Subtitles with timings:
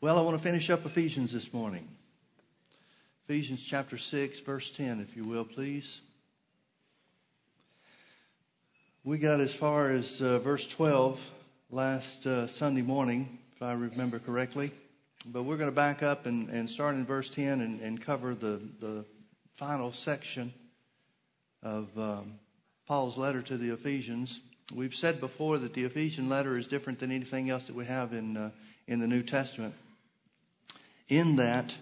[0.00, 1.88] Well, I want to finish up Ephesians this morning.
[3.28, 6.00] Ephesians chapter 6, verse 10, if you will, please.
[9.02, 11.28] We got as far as uh, verse 12
[11.72, 14.70] last uh, Sunday morning, if I remember correctly.
[15.26, 18.36] But we're going to back up and, and start in verse 10 and, and cover
[18.36, 19.04] the, the
[19.54, 20.54] final section
[21.64, 22.34] of um,
[22.86, 24.38] Paul's letter to the Ephesians.
[24.72, 28.12] We've said before that the Ephesian letter is different than anything else that we have
[28.12, 28.50] in, uh,
[28.86, 29.74] in the New Testament.
[31.08, 31.74] In that,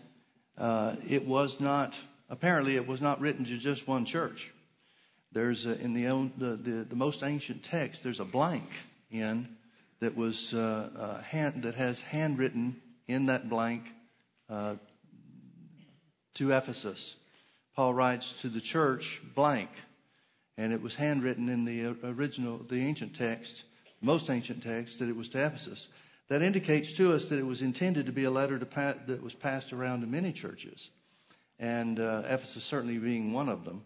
[0.57, 1.99] uh, it was not,
[2.31, 4.53] apparently, it was not written to just one church.
[5.33, 8.69] There's a, in the, the, the, the, most ancient text, there's a blank
[9.11, 9.49] in
[10.01, 13.85] that was uh, uh, hand, that has handwritten in that blank
[14.49, 14.77] uh,
[16.35, 17.17] to Ephesus.
[17.75, 19.71] Paul writes to the church blank,
[20.57, 23.65] and it was handwritten in the original, the ancient text,
[24.01, 25.89] most ancient text, that it was to Ephesus.
[26.29, 29.23] That indicates to us that it was intended to be a letter to pa- that
[29.23, 30.91] was passed around to many churches,
[31.59, 33.83] and uh, Ephesus certainly being one of them.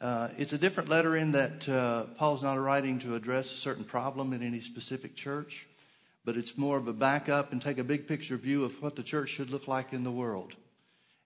[0.00, 3.84] Uh, it's a different letter in that uh, Paul's not writing to address a certain
[3.84, 5.66] problem in any specific church,
[6.24, 9.02] but it's more of a backup and take a big picture view of what the
[9.02, 10.54] church should look like in the world.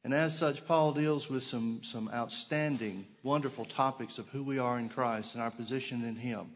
[0.05, 4.79] And as such, Paul deals with some, some outstanding, wonderful topics of who we are
[4.79, 6.47] in Christ and our position in Him.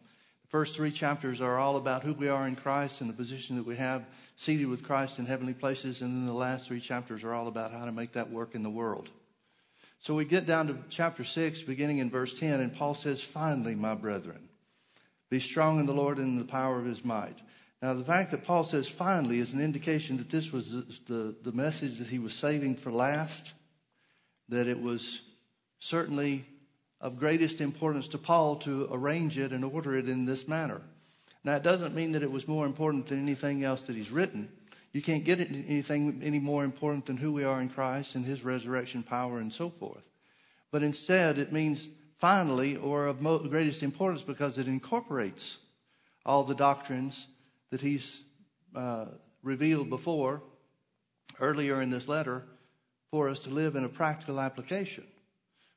[0.48, 3.66] First three chapters are all about who we are in Christ and the position that
[3.66, 6.02] we have seated with Christ in heavenly places.
[6.02, 8.62] And then the last three chapters are all about how to make that work in
[8.62, 9.10] the world.
[9.98, 13.74] So we get down to chapter 6, beginning in verse 10, and Paul says, Finally,
[13.74, 14.48] my brethren,
[15.30, 17.38] be strong in the Lord and in the power of his might.
[17.82, 21.36] Now, the fact that Paul says finally is an indication that this was the, the,
[21.42, 23.52] the message that he was saving for last,
[24.48, 25.22] that it was
[25.78, 26.46] certainly
[27.00, 30.80] of greatest importance to Paul to arrange it and order it in this manner.
[31.44, 34.50] Now, it doesn't mean that it was more important than anything else that he's written.
[34.92, 38.42] You can't get anything any more important than who we are in Christ and his
[38.42, 40.02] resurrection power and so forth.
[40.70, 43.20] But instead, it means finally or of
[43.50, 45.58] greatest importance because it incorporates
[46.24, 47.26] all the doctrines
[47.70, 48.20] that he's
[48.74, 49.06] uh,
[49.42, 50.42] revealed before
[51.40, 52.44] earlier in this letter
[53.10, 55.04] for us to live in a practical application.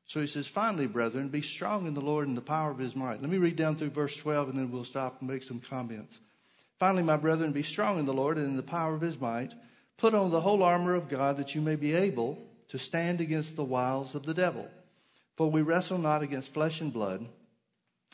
[0.09, 2.95] So he says, finally, brethren, be strong in the Lord and the power of his
[2.95, 3.21] might.
[3.21, 6.17] Let me read down through verse 12 and then we'll stop and make some comments.
[6.79, 9.53] Finally, my brethren, be strong in the Lord and in the power of his might.
[9.97, 13.55] Put on the whole armor of God that you may be able to stand against
[13.55, 14.67] the wiles of the devil.
[15.35, 17.27] For we wrestle not against flesh and blood,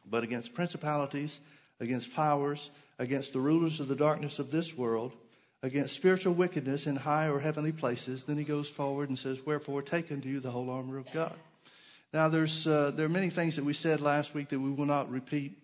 [0.06, 1.40] but against principalities,
[1.80, 5.14] against powers, against the rulers of the darkness of this world,
[5.64, 8.24] against spiritual wickedness in high or heavenly places.
[8.24, 11.36] Then he goes forward and says, Wherefore take unto you the whole armor of God.
[12.14, 14.86] Now, there's, uh, there are many things that we said last week that we will
[14.86, 15.58] not repeat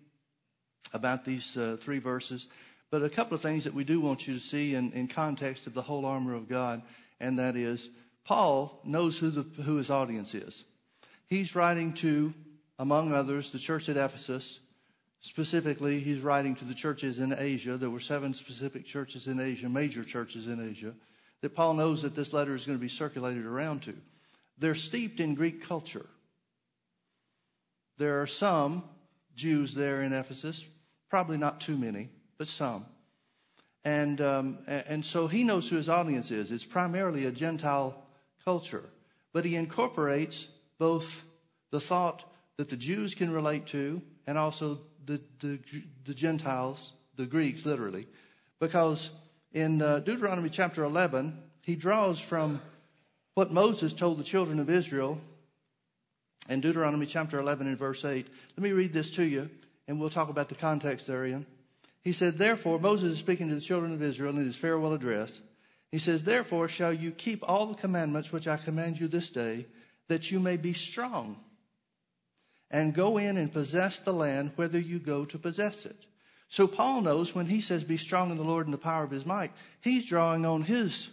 [0.94, 2.48] about these uh, three verses.
[2.90, 5.66] But a couple of things that we do want you to see in, in context
[5.66, 6.82] of the whole armor of God,
[7.22, 7.90] and that is
[8.26, 10.66] Paul knows who, the, who his audience is.
[11.28, 12.34] He's writing to,
[12.78, 14.60] among others, the church at Ephesus.
[15.22, 17.78] Specifically, he's writing to the churches in Asia.
[17.78, 20.94] There were seven specific churches in Asia, major churches in Asia,
[21.42, 23.94] that Paul knows that this letter is going to be circulated around to.
[24.58, 26.06] They're steeped in Greek culture.
[28.02, 28.84] There are some
[29.36, 30.66] Jews there in Ephesus,
[31.08, 32.88] probably not too many but some.
[33.86, 36.52] And, um, and so he knows who his audience is.
[36.52, 38.04] It's primarily a Gentile
[38.44, 38.86] culture,
[39.34, 40.48] but he incorporates
[40.80, 41.22] both
[41.70, 42.24] the thought
[42.58, 45.60] that the Jews can relate to and also the, the,
[46.04, 48.08] the Gentiles, the Greeks, literally,
[48.60, 49.12] because
[49.54, 52.62] in uh, Deuteronomy chapter 11, he draws from
[53.36, 55.22] what Moses told the children of Israel
[56.50, 58.28] in Deuteronomy chapter 11 and verse 8.
[58.58, 59.50] Let me read this to you,
[59.88, 61.46] and we'll talk about the context therein.
[62.04, 65.40] He said, Therefore, Moses is speaking to the children of Israel in his farewell address.
[65.92, 69.68] He says, Therefore shall you keep all the commandments which I command you this day,
[70.08, 71.38] that you may be strong,
[72.70, 76.06] and go in and possess the land whither you go to possess it.
[76.50, 79.12] So Paul knows when he says, Be strong in the Lord and the power of
[79.12, 79.52] his might,
[79.82, 81.10] he's drawing on his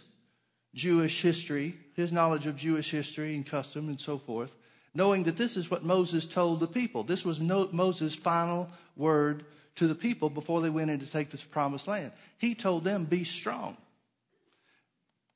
[0.73, 4.55] Jewish history, his knowledge of Jewish history and custom and so forth,
[4.99, 7.03] knowing that this is what Moses told the people.
[7.03, 11.41] This was Moses' final word to the people before they went in to take this
[11.41, 12.11] promised land.
[12.37, 13.77] He told them, be strong.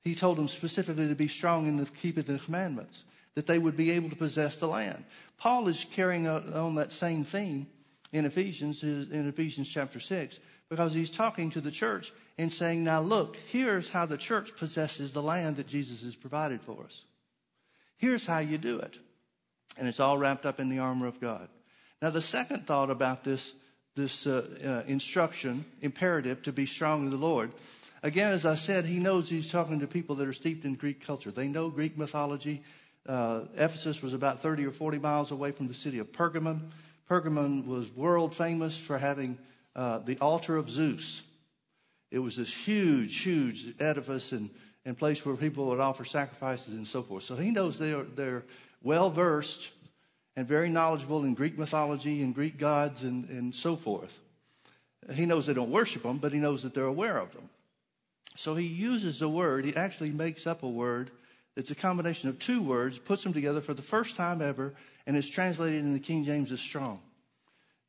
[0.03, 3.05] He told them specifically to be strong in the keeping the commandments,
[3.35, 5.05] that they would be able to possess the land.
[5.37, 7.67] Paul is carrying on that same theme
[8.11, 12.99] in Ephesians, in Ephesians chapter 6, because he's talking to the church and saying, now
[12.99, 17.05] look, here's how the church possesses the land that Jesus has provided for us.
[17.95, 18.97] Here's how you do it.
[19.77, 21.49] And it's all wrapped up in the armor of God.
[22.01, 23.53] Now, the second thought about this
[23.95, 27.51] this uh, uh, instruction, imperative to be strong in the Lord,
[28.03, 31.05] Again, as I said, he knows he's talking to people that are steeped in Greek
[31.05, 31.31] culture.
[31.31, 32.61] They know Greek mythology.
[33.07, 36.59] Uh, Ephesus was about 30 or 40 miles away from the city of Pergamon.
[37.09, 39.37] Pergamon was world famous for having
[39.73, 41.23] uh, the altar of Zeus.
[42.11, 44.49] It was this huge, huge edifice and,
[44.83, 47.23] and place where people would offer sacrifices and so forth.
[47.23, 48.43] So he knows they are, they're
[48.83, 49.71] well versed
[50.35, 54.19] and very knowledgeable in Greek mythology and Greek gods and, and so forth.
[55.13, 57.49] He knows they don't worship them, but he knows that they're aware of them.
[58.35, 61.11] So he uses a word, he actually makes up a word
[61.55, 64.73] that's a combination of two words, puts them together for the first time ever,
[65.05, 66.99] and is translated in the King James as strong.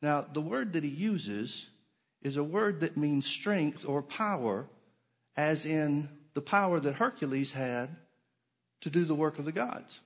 [0.03, 1.67] Now, the word that he uses
[2.21, 4.67] is a word that means strength or power,
[5.37, 7.89] as in the power that Hercules had
[8.83, 10.01] to do the work of the gods.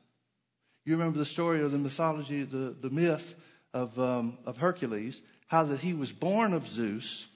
[0.89, 3.35] You remember the story of the mythology, the, the myth
[3.75, 7.27] of, um, of Hercules, how that he was born of Zeus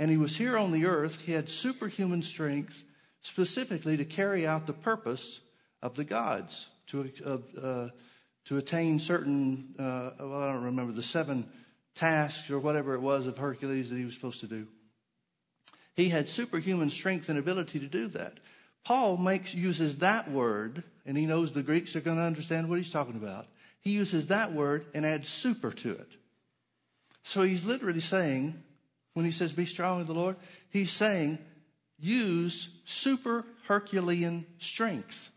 [0.00, 1.20] and he was here on the earth.
[1.20, 2.82] He had superhuman strength
[3.22, 5.38] specifically to carry out the purpose
[5.80, 7.88] of the gods, to, uh, uh,
[8.46, 11.48] to attain certain, uh, well, I don't remember, the seven
[11.94, 14.66] tasks or whatever it was of Hercules that he was supposed to do.
[15.94, 18.40] He had superhuman strength and ability to do that.
[18.86, 22.78] Paul makes, uses that word, and he knows the Greeks are going to understand what
[22.78, 23.48] he's talking about.
[23.80, 26.12] He uses that word and adds super to it.
[27.24, 28.62] So he's literally saying,
[29.14, 30.36] when he says, Be strong in the Lord,
[30.70, 31.40] he's saying,
[31.98, 35.30] Use super Herculean strength.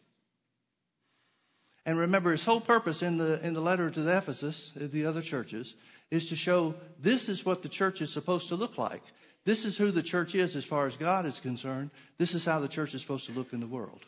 [1.87, 5.23] And remember, his whole purpose in the, in the letter to the Ephesus, the other
[5.23, 5.73] churches,
[6.11, 9.01] is to show this is what the church is supposed to look like.
[9.49, 11.89] This is who the church is as far as God is concerned.
[12.19, 14.01] This is how the church is supposed to look in the world.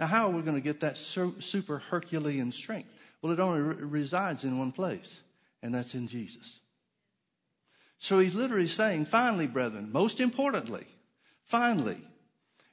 [0.00, 2.88] Now, how are we going to get that super Herculean strength?
[3.22, 5.20] Well, it only re- resides in one place,
[5.62, 6.58] and that's in Jesus.
[8.00, 10.88] So he's literally saying, finally, brethren, most importantly,
[11.44, 12.00] finally,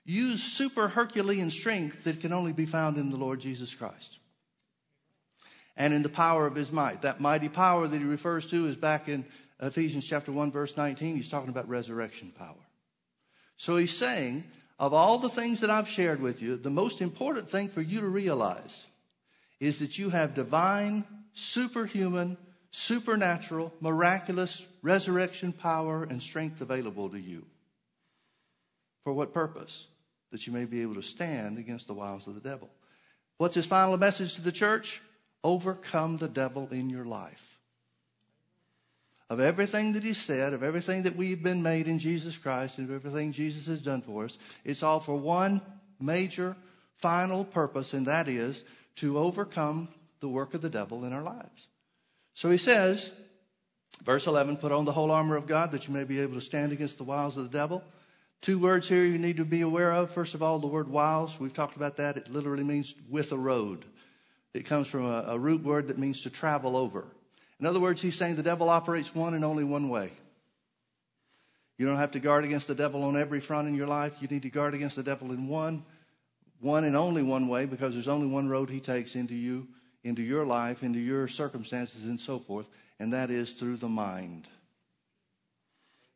[0.06, 4.18] use super Herculean strength that can only be found in the Lord Jesus Christ.
[5.77, 7.04] And in the power of his might.
[7.04, 9.24] That mighty power that he refers to is back in
[9.61, 11.15] Ephesians chapter 1, verse 19.
[11.15, 12.56] He's talking about resurrection power.
[13.57, 14.45] So he's saying,
[14.79, 18.00] of all the things that I've shared with you, the most important thing for you
[18.00, 18.85] to realize
[19.59, 22.38] is that you have divine, superhuman,
[22.71, 27.45] supernatural, miraculous resurrection power and strength available to you.
[29.03, 29.88] For what purpose?
[30.31, 32.69] That you may be able to stand against the wiles of the devil.
[33.38, 35.01] What's his final message to the church?
[35.44, 37.49] Overcome the devil in your life.
[39.30, 42.90] Of everything that he said, of everything that we've been made in Jesus Christ, and
[42.90, 45.62] of everything Jesus has done for us, it's all for one
[46.00, 46.56] major,
[46.98, 48.64] final purpose, and that is
[48.96, 49.90] to overcome
[50.20, 51.68] the work of the devil in our lives.
[52.34, 53.12] So he says,
[54.04, 56.42] verse 11, put on the whole armor of God that you may be able to
[56.42, 57.84] stand against the wiles of the devil.
[58.42, 60.12] Two words here you need to be aware of.
[60.12, 61.40] First of all, the word wiles.
[61.40, 62.18] We've talked about that.
[62.18, 63.86] It literally means with a road.
[64.54, 67.06] It comes from a, a root word that means to travel over.
[67.59, 70.11] In other words, he's saying the devil operates one and only one way.
[71.77, 74.15] You don't have to guard against the devil on every front in your life.
[74.19, 75.83] You need to guard against the devil in one,
[76.59, 79.67] one and only one way because there's only one road he takes into you
[80.03, 82.67] into your life, into your circumstances, and so forth,
[83.00, 84.47] and that is through the mind.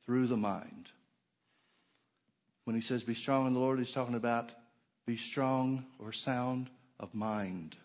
[0.05, 0.89] Through the mind.
[2.65, 4.51] When he says be strong in the Lord, he's talking about
[5.05, 6.69] be strong or sound
[6.99, 7.75] of mind.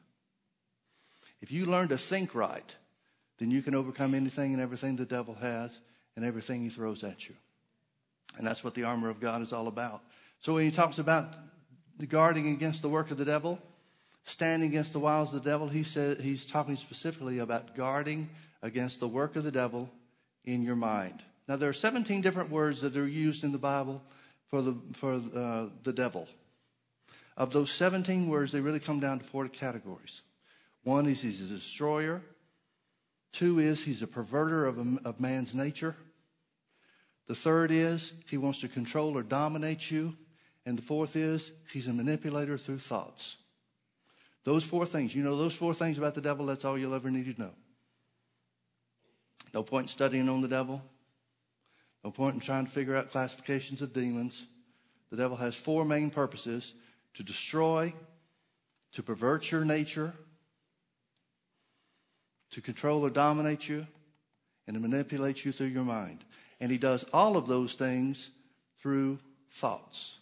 [1.40, 2.74] If you learn to think right,
[3.38, 5.78] then you can overcome anything and everything the devil has
[6.16, 7.34] and everything he throws at you.
[8.36, 10.02] And that's what the armor of God is all about.
[10.40, 11.34] So when he talks about
[12.08, 13.58] guarding against the work of the devil,
[14.24, 18.28] standing against the wiles of the devil, he said he's talking specifically about guarding
[18.62, 19.88] against the work of the devil
[20.44, 21.22] in your mind.
[21.48, 24.02] Now there are 17 different words that are used in the Bible
[24.48, 26.28] for the for uh, the devil.
[27.36, 30.22] Of those 17 words, they really come down to four categories.
[30.82, 32.20] One is he's a destroyer.
[33.38, 35.94] Two is he's a perverter of, a, of man's nature.
[37.28, 40.16] The third is he wants to control or dominate you.
[40.66, 43.36] And the fourth is he's a manipulator through thoughts.
[44.42, 45.14] Those four things.
[45.14, 47.52] You know those four things about the devil, that's all you'll ever need to know.
[49.54, 50.82] No point in studying on the devil.
[52.02, 54.46] No point in trying to figure out classifications of demons.
[55.10, 56.74] The devil has four main purposes
[57.14, 57.94] to destroy,
[58.94, 60.12] to pervert your nature,
[62.50, 63.86] to control or dominate you,
[64.66, 66.24] and to manipulate you through your mind.
[66.60, 68.30] And he does all of those things
[68.80, 69.18] through
[69.52, 70.14] thoughts.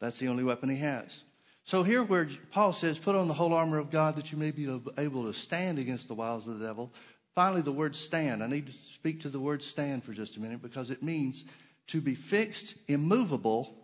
[0.00, 1.22] That's the only weapon he has.
[1.64, 4.50] So here where Paul says, put on the whole armor of God that you may
[4.50, 6.92] be able to stand against the wiles of the devil.
[7.34, 8.42] Finally, the word stand.
[8.42, 11.44] I need to speak to the word stand for just a minute because it means
[11.88, 13.74] to be fixed, immovable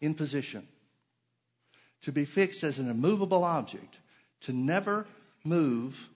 [0.00, 0.66] in position.
[2.02, 3.98] To be fixed as an immovable object,
[4.42, 5.06] to never
[5.44, 6.08] move,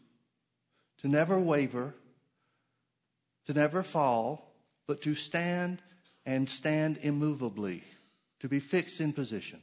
[1.01, 1.95] to never waver,
[3.47, 4.53] to never fall,
[4.87, 5.81] but to stand
[6.27, 7.83] and stand immovably,
[8.41, 9.61] to be fixed in position.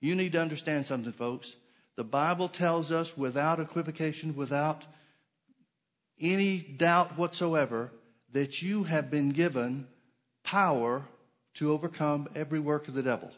[0.00, 1.56] You need to understand something, folks.
[1.96, 4.84] The Bible tells us without equivocation, without
[6.20, 7.90] any doubt whatsoever,
[8.32, 9.88] that you have been given
[10.44, 11.04] power
[11.54, 13.30] to overcome every work of the devil.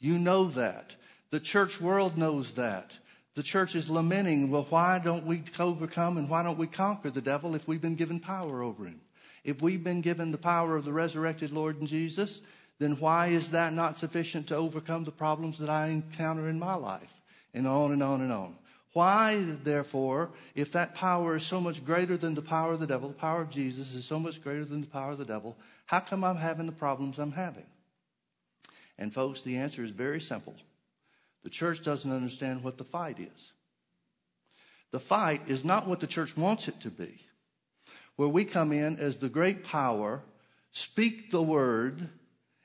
[0.00, 0.96] You know that.
[1.30, 2.98] The church world knows that.
[3.34, 7.20] The church is lamenting, well, why don't we overcome and why don't we conquer the
[7.20, 9.00] devil if we've been given power over him?
[9.44, 12.40] If we've been given the power of the resurrected Lord and Jesus,
[12.78, 16.74] then why is that not sufficient to overcome the problems that I encounter in my
[16.74, 17.12] life?
[17.52, 18.56] And on and on and on.
[18.92, 23.08] Why, therefore, if that power is so much greater than the power of the devil,
[23.08, 26.00] the power of Jesus is so much greater than the power of the devil, how
[26.00, 27.66] come I'm having the problems I'm having?
[28.98, 30.54] And, folks, the answer is very simple.
[31.46, 33.52] The church doesn't understand what the fight is.
[34.90, 37.20] The fight is not what the church wants it to be,
[38.16, 40.22] where we come in as the great power,
[40.72, 42.08] speak the word,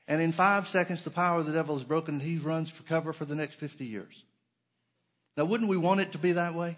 [0.08, 2.82] and in five seconds the power of the devil is broken and he runs for
[2.82, 4.24] cover for the next 50 years.
[5.36, 6.76] Now, wouldn't we want it to be that way?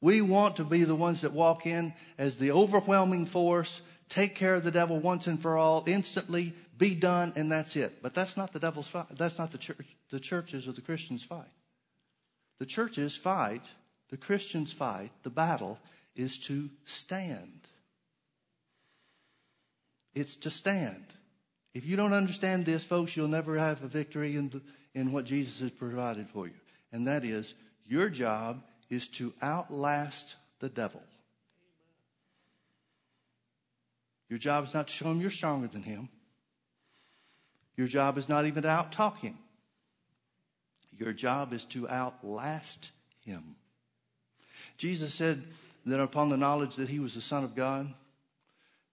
[0.00, 4.54] We want to be the ones that walk in as the overwhelming force, take care
[4.54, 8.02] of the devil once and for all, instantly, be done, and that's it.
[8.02, 9.06] But that's not the devil's fight.
[9.10, 11.52] That's not the church, the church's or the Christian's fight.
[12.58, 13.62] The churches fight,
[14.10, 15.78] the Christian's fight, the battle
[16.14, 17.60] is to stand.
[20.14, 21.04] It's to stand.
[21.74, 24.62] If you don't understand this, folks, you'll never have a victory in, the,
[24.94, 26.54] in what Jesus has provided for you.
[26.90, 27.52] And that is,
[27.84, 31.02] your job is to outlast the devil.
[34.30, 36.08] Your job is not to show him you're stronger than him.
[37.76, 39.36] Your job is not even to out talk him.
[40.92, 42.90] Your job is to outlast
[43.24, 43.56] him.
[44.78, 45.44] Jesus said
[45.84, 47.92] that upon the knowledge that he was the Son of God,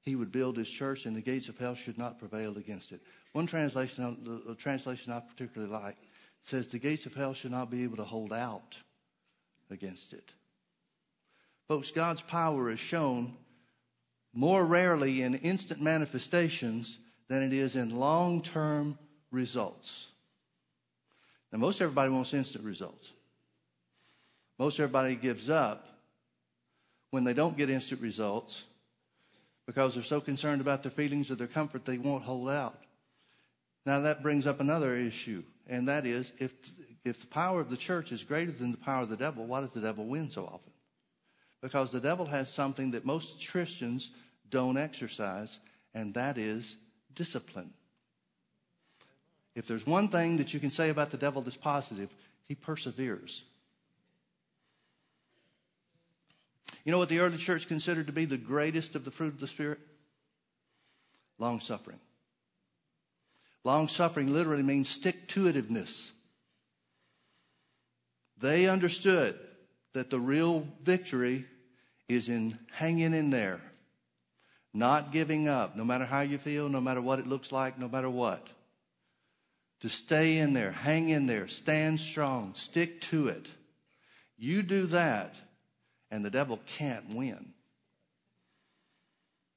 [0.01, 3.01] he would build his church and the gates of hell should not prevail against it.
[3.31, 5.97] One translation, the translation I particularly like,
[6.43, 8.77] says the gates of hell should not be able to hold out
[9.71, 10.33] against it.
[11.69, 13.33] Folks, God's power is shown
[14.33, 18.97] more rarely in instant manifestations than it is in long term
[19.31, 20.07] results.
[21.51, 23.11] Now, most everybody wants instant results.
[24.57, 25.87] Most everybody gives up
[27.11, 28.63] when they don't get instant results
[29.65, 32.79] because they're so concerned about their feelings or their comfort they won't hold out.
[33.85, 36.53] Now, that brings up another issue, and that is if,
[37.03, 39.61] if the power of the church is greater than the power of the devil, why
[39.61, 40.71] does the devil win so often?
[41.61, 44.11] Because the devil has something that most Christians
[44.49, 45.59] don't exercise,
[45.93, 46.77] and that is
[47.15, 47.71] discipline.
[49.55, 52.09] If there's one thing that you can say about the devil that's positive,
[52.45, 53.43] he perseveres.
[56.83, 59.39] You know what the early church considered to be the greatest of the fruit of
[59.39, 59.79] the Spirit?
[61.39, 61.99] Long suffering.
[63.63, 66.11] Long suffering literally means stick to itiveness.
[68.37, 69.39] They understood
[69.93, 71.45] that the real victory
[72.09, 73.61] is in hanging in there,
[74.73, 77.87] not giving up, no matter how you feel, no matter what it looks like, no
[77.87, 78.47] matter what.
[79.81, 83.47] To stay in there, hang in there, stand strong, stick to it.
[84.37, 85.35] You do that,
[86.09, 87.53] and the devil can't win.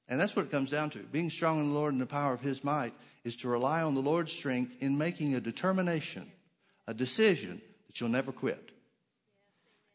[0.07, 0.99] And that's what it comes down to.
[0.99, 2.93] Being strong in the Lord and the power of his might
[3.23, 6.31] is to rely on the Lord's strength in making a determination,
[6.87, 8.71] a decision that you'll never quit.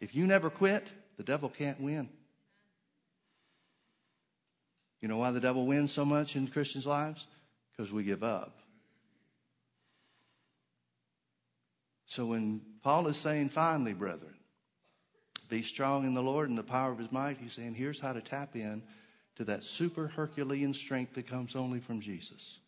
[0.00, 0.87] If you never quit,
[1.17, 2.11] the devil can't win.
[5.02, 7.26] You know why the devil wins so much in Christians' lives?
[7.71, 8.56] Because we give up.
[12.06, 14.35] So when Paul is saying, finally, brethren,
[15.50, 18.14] be strong in the Lord and the power of his might, he's saying, here's how
[18.14, 18.82] to tap in
[19.37, 22.59] to that super Herculean strength that comes only from Jesus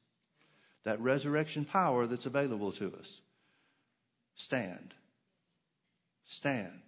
[0.84, 3.20] that resurrection power that's available to us.
[4.36, 4.94] Stand.
[6.26, 6.80] Stand.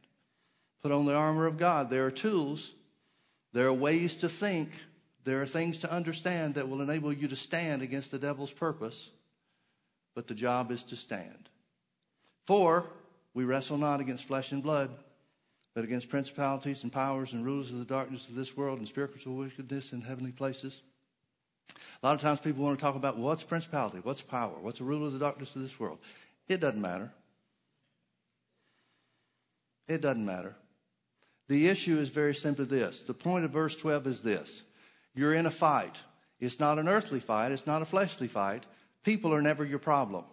[0.82, 1.90] Put on the armor of God.
[1.90, 2.72] There are tools,
[3.52, 4.70] there are ways to think,
[5.26, 9.11] there are things to understand that will enable you to stand against the devil's purpose,
[10.14, 11.49] but the job is to stand.
[12.47, 12.87] For
[13.35, 14.88] we wrestle not against flesh and blood,
[15.75, 19.35] but against principalities and powers and rulers of the darkness of this world and spiritual
[19.35, 20.80] wickedness in heavenly places.
[21.75, 24.85] A lot of times people want to talk about what's principality, what's power, what's the
[24.85, 25.99] ruler of the darkness of this world.
[26.47, 27.11] It doesn't matter.
[29.88, 30.54] It doesn't matter.
[31.49, 33.00] The issue is very simply this.
[33.00, 34.62] The point of verse 12 is this.
[35.16, 35.96] You're in a fight.
[36.38, 38.64] It's not an earthly fight, it's not a fleshly fight.
[39.02, 40.25] People are never your problem.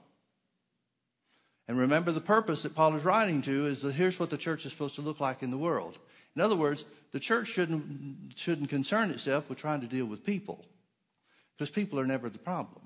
[1.68, 4.66] And remember, the purpose that Paul is writing to is that here's what the church
[4.66, 5.98] is supposed to look like in the world.
[6.36, 10.66] In other words, the church shouldn't, shouldn't concern itself with trying to deal with people,
[11.56, 12.82] because people are never the problem.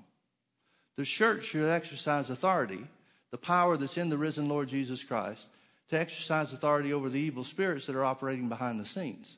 [0.96, 2.86] The church should exercise authority,
[3.30, 5.46] the power that's in the risen Lord Jesus Christ,
[5.90, 9.36] to exercise authority over the evil spirits that are operating behind the scenes.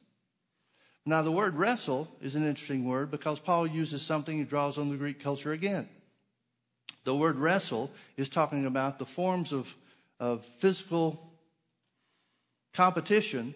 [1.11, 4.91] Now, the word wrestle is an interesting word because Paul uses something he draws on
[4.91, 5.89] the Greek culture again.
[7.03, 9.75] The word wrestle is talking about the forms of,
[10.21, 11.21] of physical
[12.75, 13.55] competition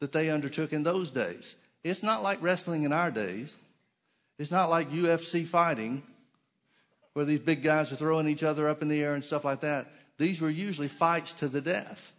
[0.00, 1.54] that they undertook in those days.
[1.84, 3.54] It's not like wrestling in our days.
[4.40, 6.02] It's not like UFC fighting,
[7.12, 9.60] where these big guys are throwing each other up in the air and stuff like
[9.60, 9.86] that.
[10.18, 12.10] These were usually fights to the death.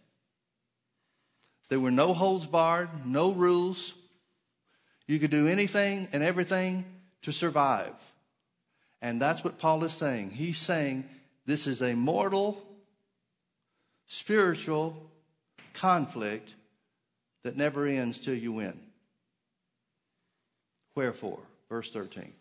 [1.68, 3.94] There were no holds barred, no rules.
[5.06, 6.84] You could do anything and everything
[7.22, 7.94] to survive.
[9.00, 10.30] And that's what Paul is saying.
[10.30, 11.08] He's saying
[11.46, 12.62] this is a mortal,
[14.06, 14.96] spiritual
[15.74, 16.54] conflict
[17.44, 18.78] that never ends till you win.
[20.94, 22.32] Wherefore, verse 13.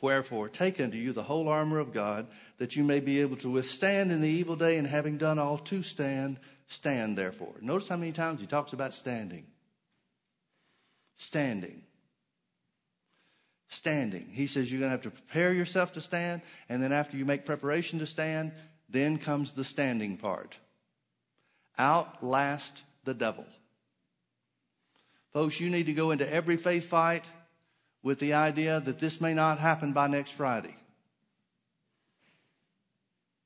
[0.00, 2.26] Wherefore, take unto you the whole armor of God,
[2.58, 5.58] that you may be able to withstand in the evil day, and having done all
[5.58, 7.54] to stand, stand therefore.
[7.60, 9.46] Notice how many times he talks about standing.
[11.16, 11.82] Standing.
[13.68, 14.28] Standing.
[14.32, 17.24] He says you're going to have to prepare yourself to stand, and then after you
[17.24, 18.52] make preparation to stand,
[18.88, 20.56] then comes the standing part.
[21.78, 23.44] Outlast the devil.
[25.32, 27.24] Folks, you need to go into every faith fight
[28.02, 30.74] with the idea that this may not happen by next Friday.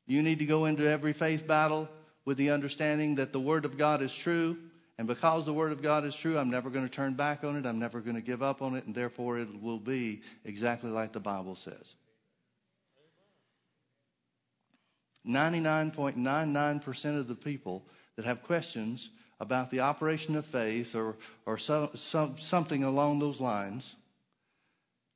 [0.07, 1.89] You need to go into every faith battle
[2.31, 4.57] with the understanding that the Word of God is true.
[4.99, 7.57] And because the Word of God is true, I'm never going to turn back on
[7.57, 7.67] it.
[7.67, 8.87] I'm never going to give up on it.
[8.87, 11.97] And therefore, it will be exactly like the Bible says.
[15.27, 21.91] 99.99% of the people that have questions about the operation of faith or, or so,
[21.97, 23.97] so, something along those lines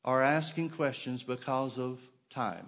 [0.05, 2.67] are asking questions because of time.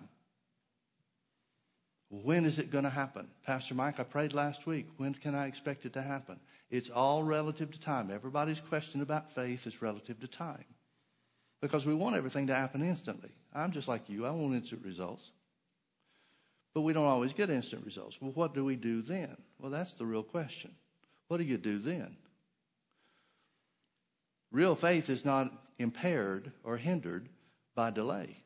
[2.09, 3.27] When is it going to happen?
[3.45, 4.87] Pastor Mike, I prayed last week.
[4.97, 6.39] When can I expect it to happen?
[6.71, 8.11] It's all relative to time.
[8.11, 10.65] Everybody's question about faith is relative to time.
[11.61, 13.31] Because we want everything to happen instantly.
[13.55, 15.31] I'm just like you, I want instant results.
[16.75, 18.21] But we don't always get instant results.
[18.21, 19.37] Well, what do we do then?
[19.59, 20.73] Well, that's the real question.
[21.29, 22.17] What do you do then?
[24.53, 27.29] Real faith is not impaired or hindered
[27.75, 28.37] by delay.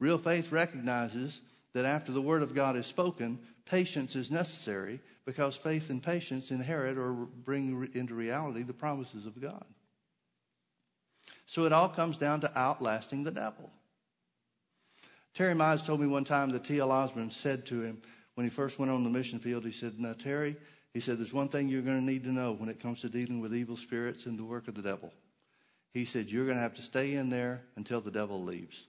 [0.00, 1.40] Real faith recognizes
[1.74, 6.50] that after the word of God is spoken, patience is necessary because faith and patience
[6.50, 9.64] inherit or bring into reality the promises of God.
[11.46, 13.70] So it all comes down to outlasting the devil.
[15.34, 16.92] Terry Mize told me one time that T.L.
[16.92, 18.02] Osborn said to him
[18.34, 20.56] when he first went on the mission field, he said, Now, Terry,
[20.92, 23.08] he said, There's one thing you're going to need to know when it comes to
[23.08, 25.12] dealing with evil spirits and the work of the devil.
[25.92, 28.86] He said, You're going to have to stay in there until the devil leaves.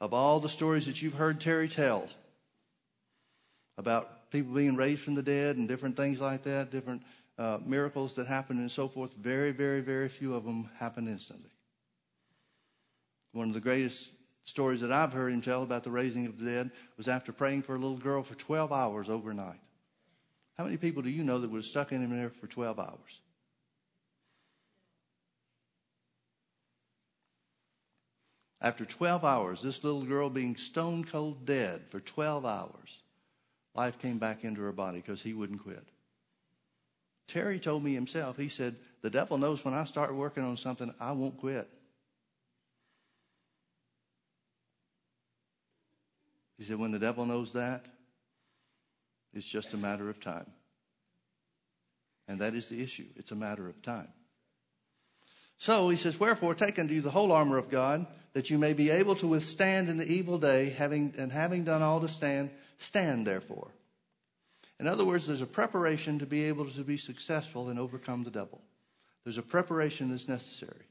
[0.00, 2.08] Of all the stories that you've heard Terry tell
[3.76, 7.02] about people being raised from the dead and different things like that, different
[7.38, 11.50] uh, miracles that happen and so forth, very, very, very few of them happen instantly.
[13.32, 14.10] One of the greatest
[14.44, 17.62] stories that I've heard him tell about the raising of the dead was after praying
[17.62, 19.60] for a little girl for 12 hours overnight.
[20.56, 23.20] How many people do you know that have stuck in him there for 12 hours?
[28.60, 33.02] After 12 hours, this little girl being stone cold dead for 12 hours,
[33.74, 35.86] life came back into her body because he wouldn't quit.
[37.28, 40.92] Terry told me himself, he said, The devil knows when I start working on something,
[40.98, 41.68] I won't quit.
[46.58, 47.86] He said, when the devil knows that,
[49.32, 50.46] it's just a matter of time.
[52.26, 53.06] And that is the issue.
[53.14, 54.08] It's a matter of time.
[55.58, 58.06] So he says, Wherefore take unto you the whole armor of God,
[58.38, 61.82] that you may be able to withstand in the evil day, having and having done
[61.82, 63.66] all to stand, stand therefore.
[64.78, 68.30] In other words, there's a preparation to be able to be successful and overcome the
[68.30, 68.60] devil.
[69.24, 70.86] There's a preparation that's necessary.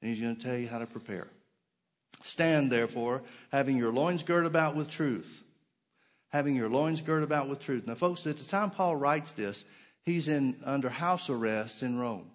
[0.00, 1.26] And he's going to tell you how to prepare.
[2.22, 5.42] Stand therefore, having your loins girt about with truth.
[6.28, 7.84] Having your loins girt about with truth.
[7.88, 9.64] Now, folks, at the time Paul writes this,
[10.04, 12.30] he's in under house arrest in Rome.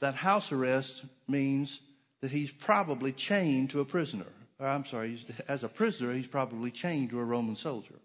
[0.00, 1.80] That house arrest means
[2.24, 4.24] that he's probably chained to a prisoner.
[4.58, 7.96] Or, I'm sorry, as a prisoner, he's probably chained to a Roman soldier.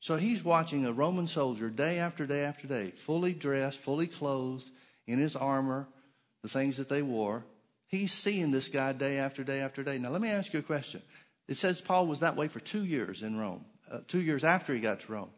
[0.00, 4.64] So he's watching a Roman soldier day after day after day, fully dressed, fully clothed,
[5.06, 5.86] in his armor,
[6.40, 7.44] the things that they wore.
[7.86, 9.98] He's seeing this guy day after day after day.
[9.98, 11.02] Now, let me ask you a question.
[11.46, 14.72] It says Paul was that way for two years in Rome, uh, two years after
[14.72, 15.30] he got to Rome,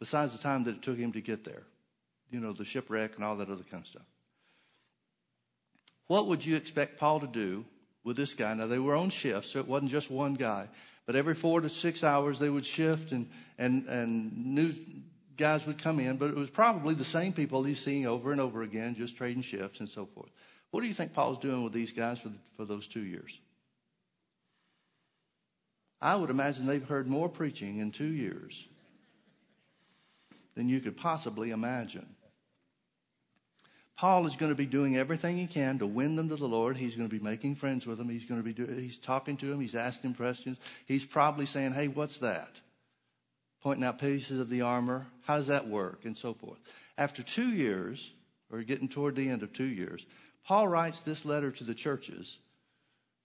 [0.00, 1.62] besides the time that it took him to get there.
[2.30, 4.02] You know, the shipwreck and all that other kind of stuff.
[6.06, 7.64] What would you expect Paul to do
[8.04, 8.52] with this guy?
[8.54, 10.68] Now, they were on shifts, so it wasn't just one guy.
[11.06, 14.72] But every four to six hours, they would shift and, and, and new
[15.36, 16.16] guys would come in.
[16.16, 19.42] But it was probably the same people he's seeing over and over again, just trading
[19.42, 20.30] shifts and so forth.
[20.70, 23.38] What do you think Paul's doing with these guys for, the, for those two years?
[26.00, 28.66] I would imagine they've heard more preaching in two years
[30.54, 32.06] than you could possibly imagine.
[34.04, 36.76] Paul is going to be doing everything he can to win them to the Lord.
[36.76, 38.10] He's going to be making friends with them.
[38.10, 39.62] He's going to be do, he's talking to them.
[39.62, 40.58] He's asking questions.
[40.84, 42.60] He's probably saying, "Hey, what's that?"
[43.62, 45.06] Pointing out pieces of the armor.
[45.22, 46.04] How does that work?
[46.04, 46.58] And so forth.
[46.98, 48.10] After two years,
[48.52, 50.04] or getting toward the end of two years,
[50.46, 52.36] Paul writes this letter to the churches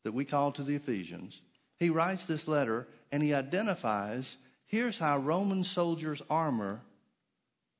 [0.05, 1.41] that we call to the Ephesians.
[1.77, 6.79] He writes this letter and he identifies here's how Roman soldiers' armor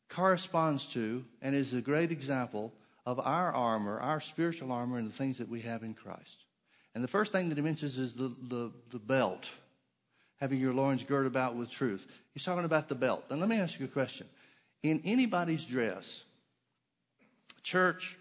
[0.10, 2.74] corresponds to and is a great example
[3.10, 6.46] of our armor, our spiritual armor, and the things that we have in Christ.
[6.94, 9.50] And the first thing that he mentions is the, the, the belt,
[10.40, 12.06] having your loins girded about with truth.
[12.36, 13.26] He's talking about the belt.
[13.32, 14.28] And let me ask you a question.
[14.84, 16.22] In anybody's dress,
[17.64, 18.16] church,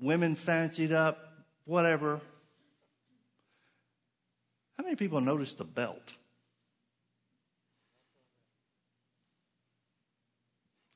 [0.00, 1.18] women fancied up,
[1.64, 2.20] whatever,
[4.78, 6.12] how many people notice the belt?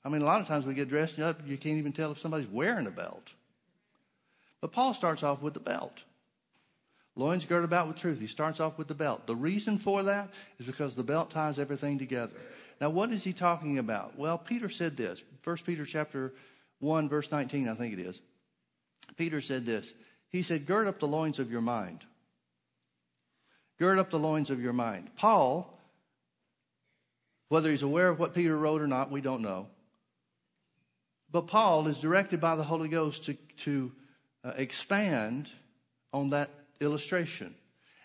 [0.04, 2.18] I mean, a lot of times we get dressed up, you can't even tell if
[2.18, 3.32] somebody's wearing a belt.
[4.60, 6.02] But Paul starts off with the belt.
[7.16, 8.20] Loins girded about with truth.
[8.20, 9.26] He starts off with the belt.
[9.26, 12.36] The reason for that is because the belt ties everything together.
[12.80, 14.16] Now, what is he talking about?
[14.16, 15.22] Well, Peter said this.
[15.42, 16.32] 1 Peter chapter
[16.78, 18.20] 1, verse 19, I think it is.
[19.16, 19.92] Peter said this.
[20.28, 22.04] He said, Gird up the loins of your mind.
[23.78, 25.10] Gird up the loins of your mind.
[25.16, 25.76] Paul,
[27.48, 29.66] whether he's aware of what Peter wrote or not, we don't know.
[31.30, 33.92] But Paul is directed by the Holy Ghost to, to
[34.44, 35.50] uh, expand
[36.12, 37.54] on that illustration.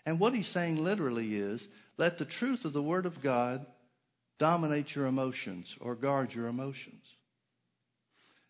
[0.04, 3.64] And what he's saying literally is let the truth of the Word of God
[4.38, 7.06] dominate your emotions or guard your emotions.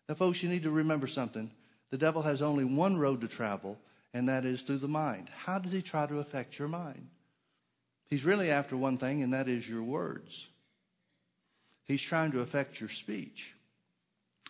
[0.09, 1.51] Now, folks, you need to remember something.
[1.91, 3.79] The devil has only one road to travel,
[4.13, 5.29] and that is through the mind.
[5.35, 7.07] How does he try to affect your mind?
[8.07, 10.47] He's really after one thing, and that is your words.
[11.85, 13.54] He's trying to affect your speech.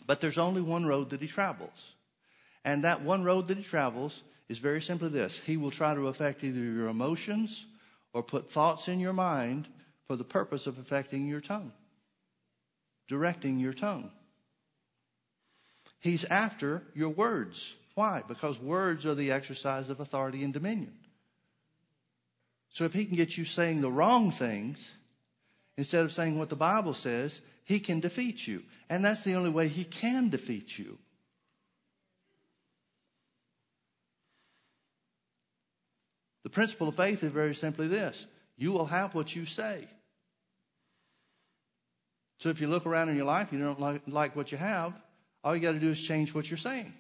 [0.05, 1.93] But there's only one road that he travels.
[2.63, 6.07] And that one road that he travels is very simply this He will try to
[6.07, 7.65] affect either your emotions
[8.13, 9.67] or put thoughts in your mind
[10.07, 11.71] for the purpose of affecting your tongue,
[13.07, 14.11] directing your tongue.
[15.99, 17.73] He's after your words.
[17.95, 18.21] Why?
[18.27, 20.93] Because words are the exercise of authority and dominion.
[22.69, 24.91] So if he can get you saying the wrong things
[25.77, 28.63] instead of saying what the Bible says, he can defeat you.
[28.89, 30.97] And that's the only way he can defeat you.
[36.43, 38.25] The principle of faith is very simply this
[38.55, 39.85] you will have what you say.
[42.39, 44.57] So if you look around in your life, and you don't like, like what you
[44.57, 44.93] have,
[45.43, 46.93] all you got to do is change what you're saying.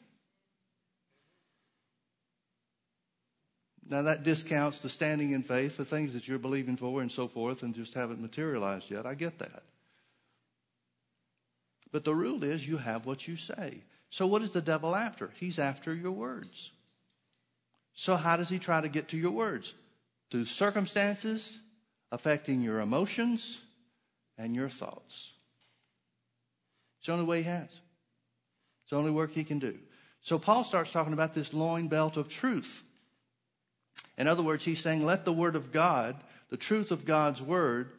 [3.87, 7.27] Now, that discounts the standing in faith for things that you're believing for and so
[7.27, 9.05] forth and just haven't materialized yet.
[9.05, 9.63] I get that.
[11.91, 13.81] But the rule is you have what you say.
[14.09, 15.31] So, what is the devil after?
[15.39, 16.71] He's after your words.
[17.93, 19.73] So, how does he try to get to your words?
[20.31, 21.57] Through circumstances
[22.11, 23.59] affecting your emotions
[24.37, 25.31] and your thoughts.
[26.99, 27.69] It's the only way he has.
[27.69, 29.77] It's the only work he can do.
[30.21, 32.83] So, Paul starts talking about this loin belt of truth.
[34.17, 36.15] In other words, he's saying, let the word of God,
[36.49, 37.91] the truth of God's word,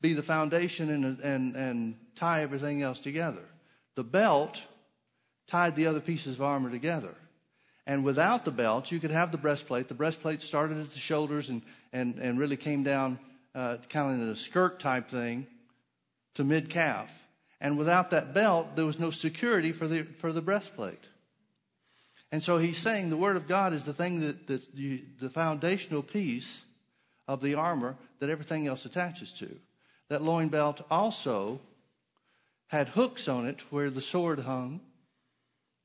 [0.00, 3.42] be the foundation and, and, and tie everything else together.
[3.94, 4.62] The belt
[5.48, 7.14] tied the other pieces of armor together.
[7.86, 9.88] And without the belt, you could have the breastplate.
[9.88, 13.18] The breastplate started at the shoulders and, and, and really came down
[13.54, 15.46] uh, kind of in a skirt type thing
[16.34, 17.10] to mid calf.
[17.60, 21.02] And without that belt, there was no security for the, for the breastplate.
[22.30, 25.30] And so he's saying the Word of God is the thing that, that you, the
[25.30, 26.62] foundational piece
[27.26, 29.58] of the armor that everything else attaches to.
[30.08, 31.60] That loin belt also
[32.68, 34.80] had hooks on it where the sword hung.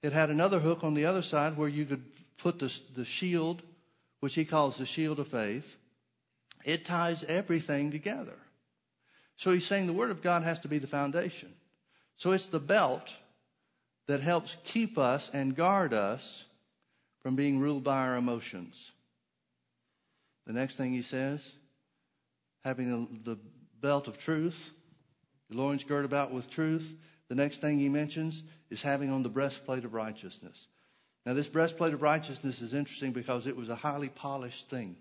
[0.01, 2.03] It had another hook on the other side where you could
[2.37, 3.61] put the, the shield,
[4.19, 5.75] which he calls the shield of faith.
[6.65, 8.37] It ties everything together.
[9.37, 11.53] So he's saying the Word of God has to be the foundation.
[12.17, 13.13] So it's the belt
[14.07, 16.45] that helps keep us and guard us
[17.21, 18.91] from being ruled by our emotions.
[20.45, 21.51] The next thing he says,
[22.63, 23.37] having the
[23.83, 24.71] belt of truth,
[25.49, 26.95] your loins girt about with truth.
[27.27, 30.67] The next thing he mentions is having on the breastplate of righteousness.
[31.25, 34.95] Now, this breastplate of righteousness is interesting because it was a highly polished thing.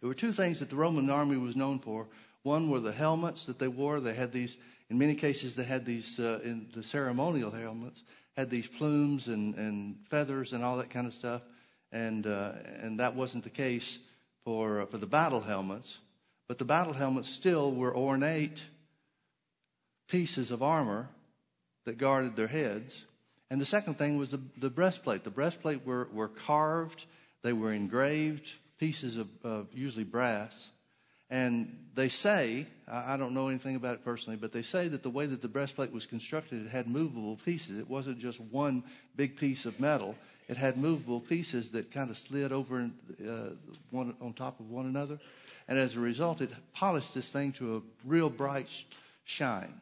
[0.00, 2.06] There were two things that the Roman army was known for.
[2.44, 3.98] One were the helmets that they wore.
[3.98, 4.56] They had these,
[4.88, 8.02] in many cases, they had these, uh, in the ceremonial helmets,
[8.36, 11.42] had these plumes and, and feathers and all that kind of stuff.
[11.90, 13.98] And, uh, and that wasn't the case
[14.44, 15.98] for, uh, for the battle helmets.
[16.48, 18.62] But the battle helmets still were ornate
[20.08, 21.08] pieces of armor
[21.84, 23.04] that guarded their heads.
[23.50, 25.24] And the second thing was the, the breastplate.
[25.24, 27.04] The breastplate were, were carved,
[27.42, 30.70] they were engraved pieces of, of usually brass.
[31.30, 35.10] And they say, I don't know anything about it personally, but they say that the
[35.10, 37.78] way that the breastplate was constructed, it had movable pieces.
[37.78, 38.82] It wasn't just one
[39.14, 40.14] big piece of metal.
[40.48, 42.88] It had movable pieces that kind of slid over
[43.22, 43.32] uh,
[43.90, 45.18] one, on top of one another.
[45.68, 48.68] And as a result, it polished this thing to a real bright
[49.24, 49.80] shine.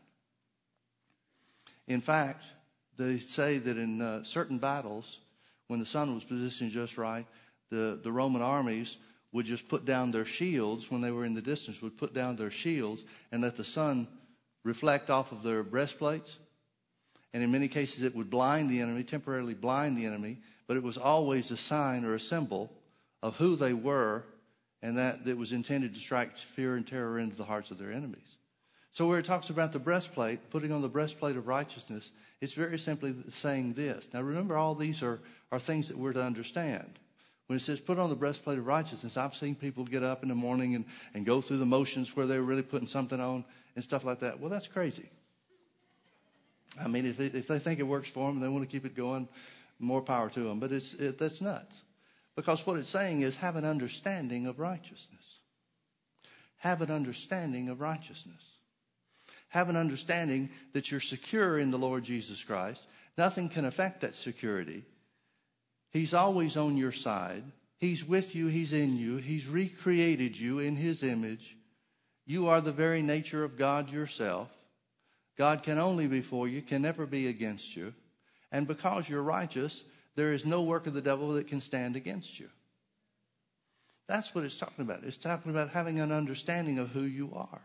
[1.87, 2.45] In fact,
[2.99, 5.19] they say that in uh, certain battles,
[5.69, 7.27] when the sun was positioned just right,
[7.71, 8.97] the, the Roman armies
[9.33, 12.37] would just put down their shields when they were in the distance, would put down
[12.37, 14.09] their shields and let the sun
[14.65, 16.39] reflect off of their breastplates.
[17.33, 20.83] And in many cases, it would blind the enemy, temporarily blind the enemy, but it
[20.83, 22.73] was always a sign or a symbol
[23.23, 24.25] of who they were
[24.83, 27.93] and that it was intended to strike fear and terror into the hearts of their
[27.93, 28.37] enemies.
[28.93, 32.79] So, where it talks about the breastplate, putting on the breastplate of righteousness, it's very
[32.79, 34.09] simply saying this.
[34.13, 35.21] Now, remember, all these are,
[35.53, 36.99] are things that we're to understand.
[37.47, 40.29] When it says put on the breastplate of righteousness, I've seen people get up in
[40.29, 40.85] the morning and,
[41.15, 44.41] and go through the motions where they're really putting something on and stuff like that.
[44.41, 45.09] Well, that's crazy.
[46.81, 48.85] I mean, if, if they think it works for them and they want to keep
[48.85, 49.29] it going,
[49.79, 50.59] more power to them.
[50.59, 51.83] But it's, it, that's nuts.
[52.37, 55.41] Because what it's saying is have an understanding of righteousness.
[56.59, 58.43] Have an understanding of righteousness.
[59.49, 62.83] Have an understanding that you're secure in the Lord Jesus Christ.
[63.17, 64.85] Nothing can affect that security.
[65.91, 67.43] He's always on your side.
[67.79, 68.49] He's with you.
[68.49, 69.17] He's in you.
[69.17, 71.57] He's recreated you in His image.
[72.27, 74.49] You are the very nature of God yourself.
[75.39, 77.95] God can only be for you, can never be against you.
[78.51, 79.85] And because you're righteous,
[80.17, 82.49] there is no work of the devil that can stand against you.
[84.09, 85.05] That's what it's talking about.
[85.05, 87.61] It's talking about having an understanding of who you are.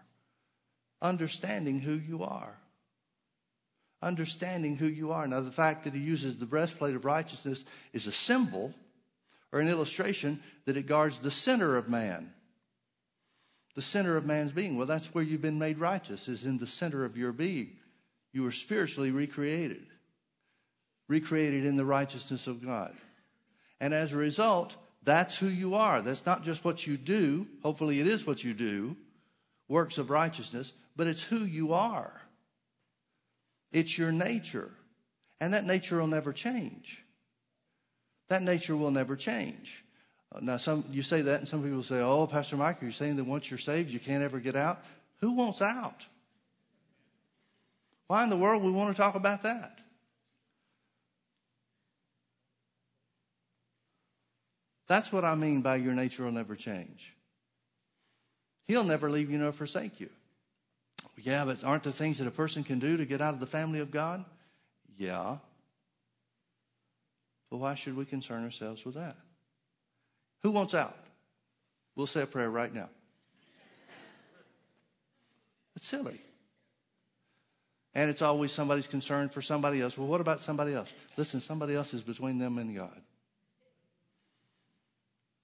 [1.02, 2.58] Understanding who you are
[4.02, 5.28] understanding who you are.
[5.28, 8.74] Now, the fact that he uses the breastplate of righteousness is a symbol
[9.52, 12.34] or an illustration that it guards the center of man.
[13.76, 14.78] The center of man's being.
[14.78, 17.78] Well, that's where you've been made righteous, is in the center of your being.
[18.34, 19.86] You were spiritually recreated,
[21.12, 22.96] recreated in the righteousness of God.
[23.82, 26.02] And as a result, that's who you are.
[26.02, 27.48] That's not just what you do.
[27.64, 28.96] Hopefully, it is what you do,
[29.68, 32.14] works of righteousness, but it's who you are.
[33.74, 34.72] It's your nature.
[35.42, 37.04] And that nature will never change.
[38.30, 39.84] That nature will never change.
[40.34, 43.18] Uh, now, some you say that, and some people say, "Oh, Pastor Mike, you're saying
[43.18, 44.82] that once you're saved, you can't ever get out."
[45.20, 46.06] Who wants out?
[48.08, 49.81] Why in the world we want to talk about that?
[54.92, 57.16] That's what I mean by your nature will never change.
[58.68, 60.10] He'll never leave you nor forsake you.
[61.18, 63.46] Yeah, but aren't there things that a person can do to get out of the
[63.46, 64.26] family of God?
[64.98, 65.38] Yeah.
[67.50, 69.16] But why should we concern ourselves with that?
[70.44, 70.98] Who wants out?
[71.96, 72.90] We'll say a prayer right now.
[75.78, 76.20] It's silly.
[77.96, 79.98] And it's always somebody's concern for somebody else.
[79.98, 80.92] Well, what about somebody else?
[81.16, 83.02] Listen, somebody else is between them and God.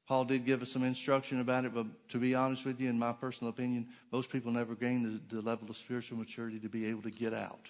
[0.08, 2.98] Paul did give us some instruction about it, but to be honest with you, in
[2.98, 6.86] my personal opinion, most people never gain the, the level of spiritual maturity to be
[6.86, 7.70] able to get out.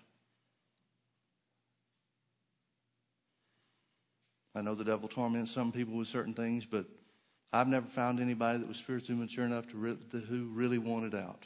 [4.53, 6.85] I know the devil torments some people with certain things, but
[7.53, 11.15] I've never found anybody that was spiritually mature enough to, re- to who really wanted
[11.15, 11.45] out.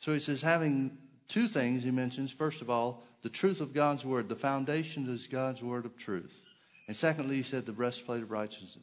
[0.00, 0.96] So he says, having
[1.28, 2.30] two things he mentions.
[2.30, 4.28] First of all, the truth of God's word.
[4.28, 6.49] The foundation is God's word of truth.
[6.90, 8.82] And secondly, he said the breastplate of righteousness.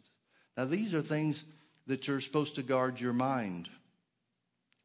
[0.55, 1.43] Now, these are things
[1.87, 3.67] that you're supposed to guard your mind.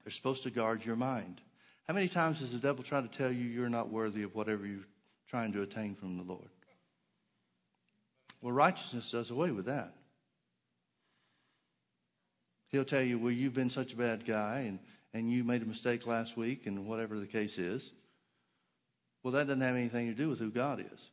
[0.03, 1.41] They're supposed to guard your mind.
[1.87, 4.67] How many times has the devil tried to tell you you're not worthy of whatever
[4.67, 4.89] you're
[5.29, 6.49] trying to attain from the Lord?
[8.41, 9.95] Well, righteousness does away with that.
[12.71, 14.81] He'll tell you, well, you've been such a bad guy and,
[15.15, 17.89] and you made a mistake last week and whatever the case is.
[19.23, 21.12] Well, that doesn't have anything to do with who God is.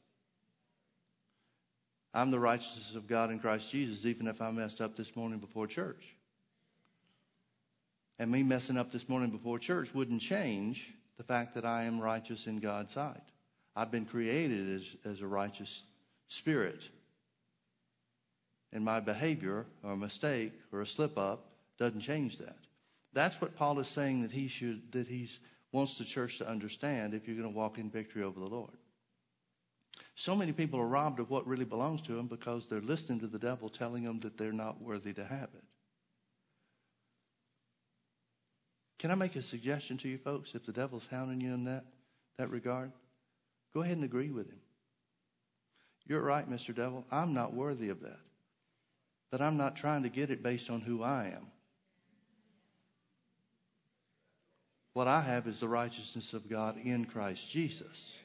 [2.13, 5.39] I'm the righteousness of God in Christ Jesus, even if I messed up this morning
[5.39, 6.15] before church.
[8.17, 11.99] And me messing up this morning before church wouldn't change the fact that I am
[11.99, 13.21] righteous in God's sight.
[13.75, 15.83] I've been created as, as a righteous
[16.27, 16.87] spirit.
[18.73, 21.45] And my behavior or a mistake or a slip up
[21.77, 22.57] doesn't change that.
[23.13, 25.29] That's what Paul is saying that he should that he
[25.71, 28.77] wants the church to understand if you're going to walk in victory over the Lord.
[30.19, 33.27] So many people are robbed of what really belongs to them because they're listening to
[33.27, 35.63] the devil telling them that they're not worthy to have it.
[38.97, 40.51] Can I make a suggestion to you folks?
[40.55, 41.85] If the devil's hounding you in that,
[42.37, 42.91] that regard,
[43.73, 44.59] go ahead and agree with him.
[46.05, 46.75] You're right, Mr.
[46.75, 47.05] Devil.
[47.09, 48.19] I'm not worthy of that.
[49.31, 51.47] But I'm not trying to get it based on who I am.
[54.91, 58.18] What I have is the righteousness of God in Christ Jesus.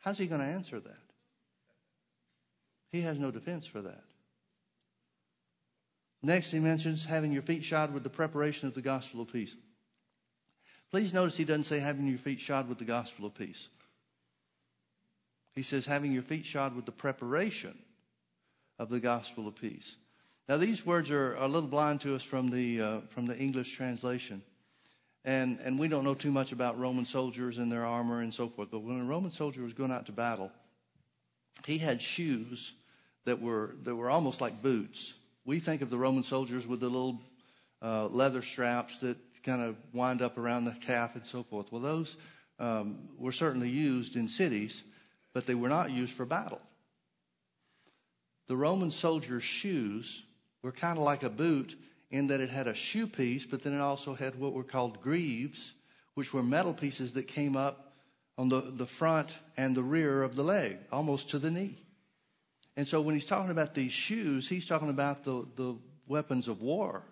[0.00, 1.02] How's he going to answer that?
[2.90, 4.04] He has no defense for that.
[6.22, 9.54] Next, he mentions having your feet shod with the preparation of the gospel of peace.
[10.90, 13.68] Please notice he doesn't say having your feet shod with the gospel of peace.
[15.54, 17.76] He says having your feet shod with the preparation
[18.78, 19.96] of the gospel of peace.
[20.48, 23.72] Now, these words are a little blind to us from the, uh, from the English
[23.72, 24.42] translation.
[25.28, 28.48] And, and we don't know too much about Roman soldiers and their armor and so
[28.48, 28.70] forth.
[28.70, 30.50] But when a Roman soldier was going out to battle,
[31.66, 32.72] he had shoes
[33.26, 35.12] that were, that were almost like boots.
[35.44, 37.20] We think of the Roman soldiers with the little
[37.82, 41.70] uh, leather straps that kind of wind up around the calf and so forth.
[41.70, 42.16] Well, those
[42.58, 44.82] um, were certainly used in cities,
[45.34, 46.62] but they were not used for battle.
[48.46, 50.22] The Roman soldier's shoes
[50.62, 51.76] were kind of like a boot
[52.10, 55.00] in that it had a shoe piece, but then it also had what were called
[55.00, 55.74] greaves,
[56.14, 57.92] which were metal pieces that came up
[58.36, 61.76] on the, the front and the rear of the leg, almost to the knee.
[62.76, 66.62] And so when he's talking about these shoes, he's talking about the, the weapons of
[66.62, 67.02] war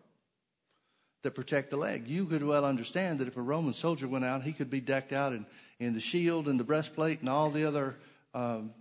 [1.23, 2.07] that protect the leg.
[2.07, 5.13] You could well understand that if a Roman soldier went out, he could be decked
[5.13, 5.45] out in,
[5.81, 7.97] in the shield and the breastplate and all the other
[8.33, 8.73] um,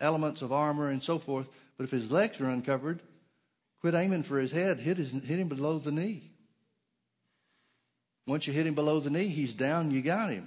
[0.00, 1.48] elements of armor and so forth.
[1.76, 3.00] But if his legs are uncovered,
[3.80, 6.22] quit aiming for his head, hit, his, hit him below the knee.
[8.26, 10.46] Once you hit him below the knee, he's down, you got him.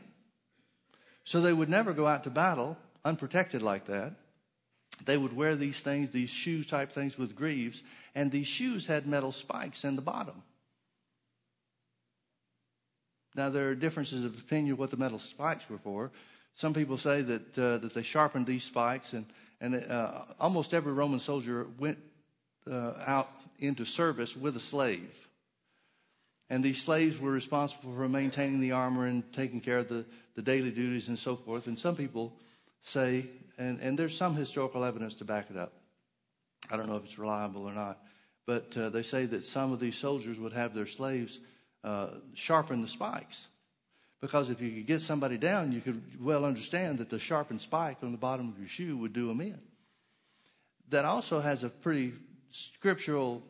[1.26, 4.14] So they would never go out to battle unprotected like that.
[5.06, 7.82] They would wear these things, these shoe type things with greaves,
[8.16, 10.44] and these shoes had metal spikes in the bottom.
[13.36, 16.12] Now there are differences of opinion what the metal spikes were for.
[16.56, 19.26] Some people say that uh, that they sharpened these spikes, and
[19.60, 21.98] and uh, almost every Roman soldier went
[22.70, 25.12] uh, out into service with a slave.
[26.50, 30.42] And these slaves were responsible for maintaining the armor and taking care of the, the
[30.42, 31.68] daily duties and so forth.
[31.68, 32.34] And some people
[32.84, 35.74] say and, and there's some historical evidence to back it up.
[36.70, 38.00] I don't know if it's reliable or not,
[38.46, 41.40] but uh, they say that some of these soldiers would have their slaves
[41.84, 43.48] uh, sharpen the spikes.
[44.22, 47.98] Because if you could get somebody down, you could well understand that the sharpened spike
[48.02, 49.60] on the bottom of your shoe would do them in.
[50.90, 52.14] That also has a pretty
[52.54, 53.42] scriptural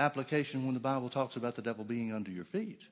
[0.00, 2.82] application when the Bible talks about the devil being under your feet.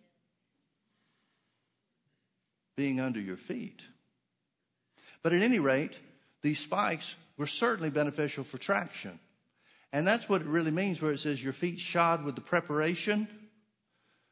[2.77, 3.83] Being under your feet.
[5.23, 5.99] But at any rate,
[6.43, 9.19] these spikes were certainly beneficial for traction.
[9.93, 13.29] And that's what it really means where it says your feet shod with the preparation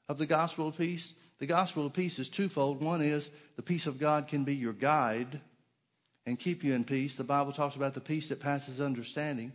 [0.08, 1.14] of the gospel of peace.
[1.38, 2.80] The gospel of peace is twofold.
[2.80, 5.40] One is the peace of God can be your guide
[6.26, 7.16] and keep you in peace.
[7.16, 9.52] The Bible talks about the peace that passes understanding.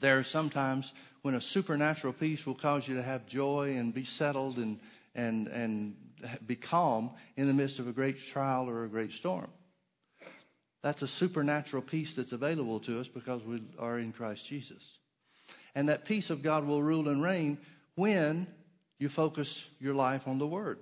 [0.00, 4.04] There are sometimes when a supernatural peace will cause you to have joy and be
[4.04, 4.78] settled and,
[5.14, 5.96] and, and
[6.46, 9.48] be calm in the midst of a great trial or a great storm.
[10.82, 14.98] That's a supernatural peace that's available to us because we are in Christ Jesus.
[15.74, 17.58] And that peace of God will rule and reign
[17.94, 18.46] when
[18.98, 20.78] you focus your life on the Word,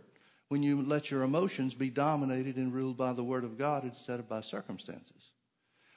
[0.49, 4.19] when you let your emotions be dominated and ruled by the Word of God instead
[4.19, 5.32] of by circumstances.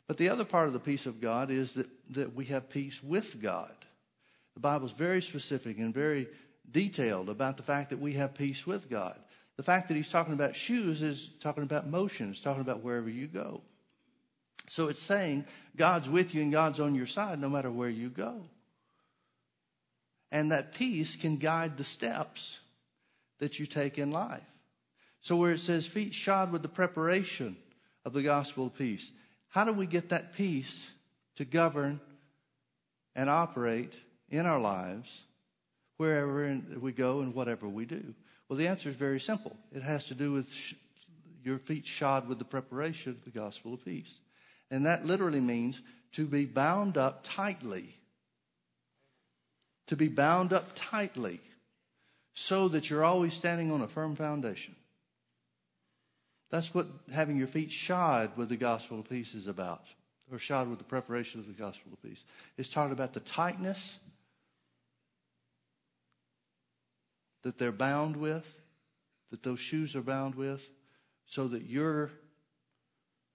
[0.08, 3.02] But the other part of the peace of God is that, that we have peace
[3.04, 3.74] with God.
[4.54, 6.28] The Bible is very specific and very
[6.72, 9.18] detailed about the fact that we have peace with God.
[9.58, 13.10] The fact that he's talking about shoes is talking about motion, it's talking about wherever
[13.10, 13.62] you go.
[14.68, 15.46] So it's saying
[15.76, 18.42] God's with you and God's on your side no matter where you go.
[20.32, 22.60] And that peace can guide the steps
[23.40, 24.42] that you take in life.
[25.22, 27.56] So where it says feet shod with the preparation
[28.04, 29.12] of the gospel of peace,
[29.56, 30.92] how do we get that peace
[31.38, 32.02] to govern
[33.16, 33.94] and operate
[34.30, 35.10] in our lives
[35.96, 38.04] wherever we go and whatever we do?
[38.50, 39.56] Well, the answer is very simple.
[39.72, 40.54] It has to do with
[41.42, 44.14] your feet shod with the preparation of the gospel of peace.
[44.70, 45.80] And that literally means
[46.16, 47.96] to be bound up tightly.
[49.88, 51.40] To be bound up tightly
[52.34, 54.76] so that you're always standing on a firm foundation.
[56.50, 59.84] That's what having your feet shod with the gospel of peace is about,
[60.32, 62.24] or shod with the preparation of the gospel of peace.
[62.58, 63.98] It's talking about the tightness
[67.44, 68.60] that they're bound with,
[69.32, 70.68] that those shoes are bound with,
[71.28, 72.12] so that your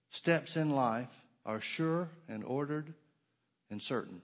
[0.09, 1.07] steps in life
[1.45, 2.93] are sure and ordered
[3.69, 4.21] and certain.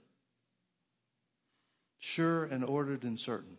[2.00, 3.58] Sure and ordered and certain.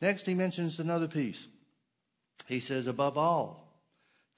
[0.00, 1.46] Next, he mentions another piece.
[2.46, 3.63] He says, above all,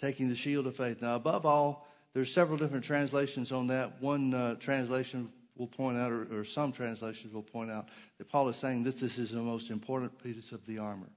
[0.01, 1.03] taking the shield of faith.
[1.03, 4.01] Now, above all, there's several different translations on that.
[4.01, 7.88] One uh, translation will point out, or, or, some translations will point out,
[8.18, 11.11] that Paul is saying that this is the most important piece of the armor.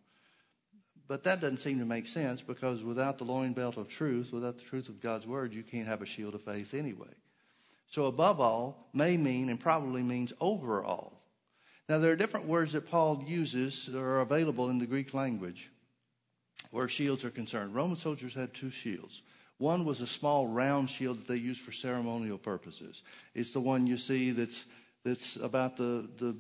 [1.08, 4.58] But that doesn't seem to make sense because without the loin belt of truth, without
[4.58, 7.08] the truth of God's word, you can't have a shield of faith anyway.
[7.88, 11.14] So above all may mean and probably means overall.
[11.90, 15.72] Now, there are different words that Paul uses that are available in the Greek language
[16.72, 17.76] where shields are concerned.
[17.76, 19.22] Roman soldiers had two shields.
[19.58, 23.02] One was a small round shield that they used for ceremonial purposes.
[23.36, 24.66] It's the one you see that's,
[25.04, 26.36] that's about the, the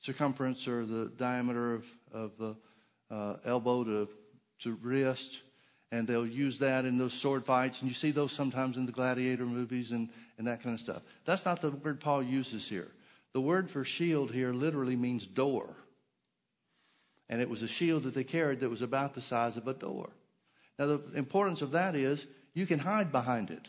[0.00, 2.56] circumference or the diameter of, of the
[3.10, 4.08] uh, elbow to,
[4.60, 5.42] to wrist.
[5.90, 7.80] And they'll use that in those sword fights.
[7.80, 10.08] And you see those sometimes in the gladiator movies and,
[10.38, 11.02] and that kind of stuff.
[11.24, 12.88] That's not the word Paul uses here.
[13.32, 15.74] The word for shield here literally means door.
[17.32, 19.72] And it was a shield that they carried that was about the size of a
[19.72, 20.10] door.
[20.78, 23.68] Now, the importance of that is you can hide behind it.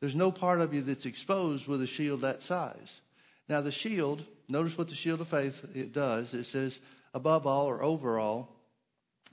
[0.00, 3.00] There's no part of you that's exposed with a shield that size.
[3.48, 6.34] Now, the shield, notice what the shield of faith it does.
[6.34, 6.80] It says,
[7.14, 8.56] above all or over all,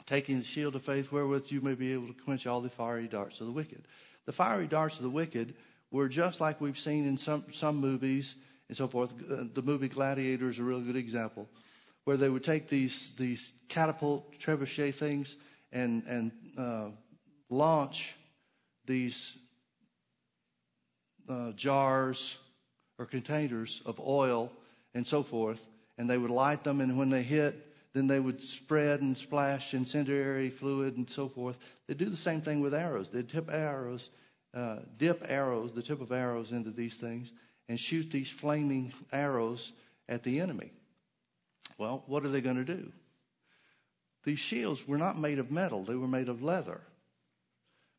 [0.06, 3.08] taking the shield of faith wherewith you may be able to quench all the fiery
[3.08, 3.88] darts of the wicked.
[4.28, 5.56] The fiery darts of the wicked
[5.90, 8.36] were just like we've seen in some, some movies
[8.68, 9.16] and so forth.
[9.32, 11.50] Uh, the movie Gladiator is a real good example,
[12.06, 15.36] where they would take these these catapult trebuchet things
[15.72, 16.90] and and uh,
[17.50, 18.16] launch
[18.86, 19.34] these
[21.30, 22.38] uh, jars
[22.98, 24.52] or containers of oil
[24.94, 25.66] and so forth,
[25.98, 29.74] and they would light them, and when they hit, then they would spread and splash
[29.74, 31.58] incendiary fluid and so forth.
[31.88, 33.10] They do the same thing with arrows.
[33.10, 34.10] They tip arrows,
[34.54, 37.32] uh, dip arrows, the tip of arrows into these things,
[37.70, 39.72] and shoot these flaming arrows
[40.10, 40.72] at the enemy.
[41.82, 42.92] Well, what are they going to do?
[44.24, 46.80] These shields were not made of metal, they were made of leather.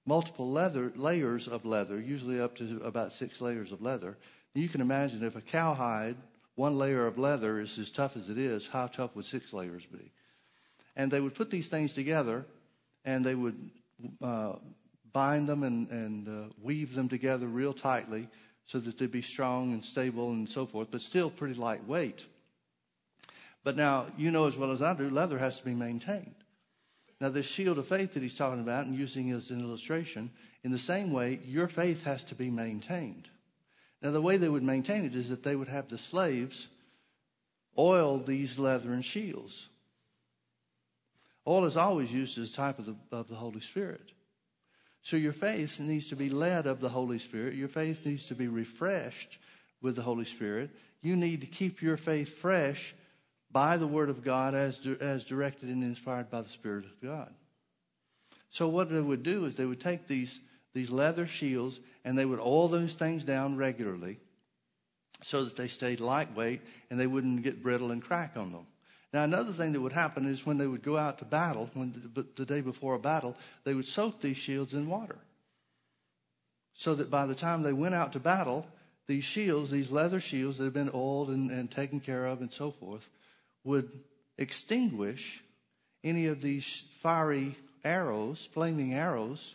[0.06, 4.16] Multiple leather layers of leather, usually up to about six layers of leather.
[4.54, 6.14] You can imagine if a cowhide,
[6.54, 9.84] one layer of leather is as tough as it is, how tough would six layers
[9.84, 10.12] be?
[10.94, 12.46] And they would put these things together
[13.04, 13.68] and they would
[14.22, 14.52] uh,
[15.12, 18.28] bind them and, and uh, weave them together real tightly
[18.64, 22.26] so that they'd be strong and stable and so forth, but still pretty lightweight.
[23.64, 26.34] But now, you know as well as I do, leather has to be maintained.
[27.20, 30.30] Now, this shield of faith that he's talking about and using as an illustration,
[30.64, 33.28] in the same way, your faith has to be maintained.
[34.02, 36.66] Now, the way they would maintain it is that they would have the slaves
[37.78, 39.68] oil these leathern shields.
[41.46, 44.12] Oil is always used as a type of the, of the Holy Spirit.
[45.02, 47.54] So your faith needs to be led of the Holy Spirit.
[47.54, 49.38] Your faith needs to be refreshed
[49.80, 50.70] with the Holy Spirit.
[51.02, 52.94] You need to keep your faith fresh
[53.52, 57.32] by the Word of God as, as directed and inspired by the Spirit of God.
[58.50, 60.40] So what they would do is they would take these,
[60.74, 64.18] these leather shields and they would oil those things down regularly
[65.22, 68.66] so that they stayed lightweight and they wouldn't get brittle and crack on them.
[69.12, 72.10] Now, another thing that would happen is when they would go out to battle, when
[72.14, 75.18] the, the day before a battle, they would soak these shields in water.
[76.74, 78.66] So that by the time they went out to battle,
[79.06, 82.50] these shields, these leather shields that had been oiled and, and taken care of and
[82.50, 83.08] so forth,
[83.64, 83.90] would
[84.38, 85.42] extinguish
[86.04, 89.54] any of these fiery arrows, flaming arrows,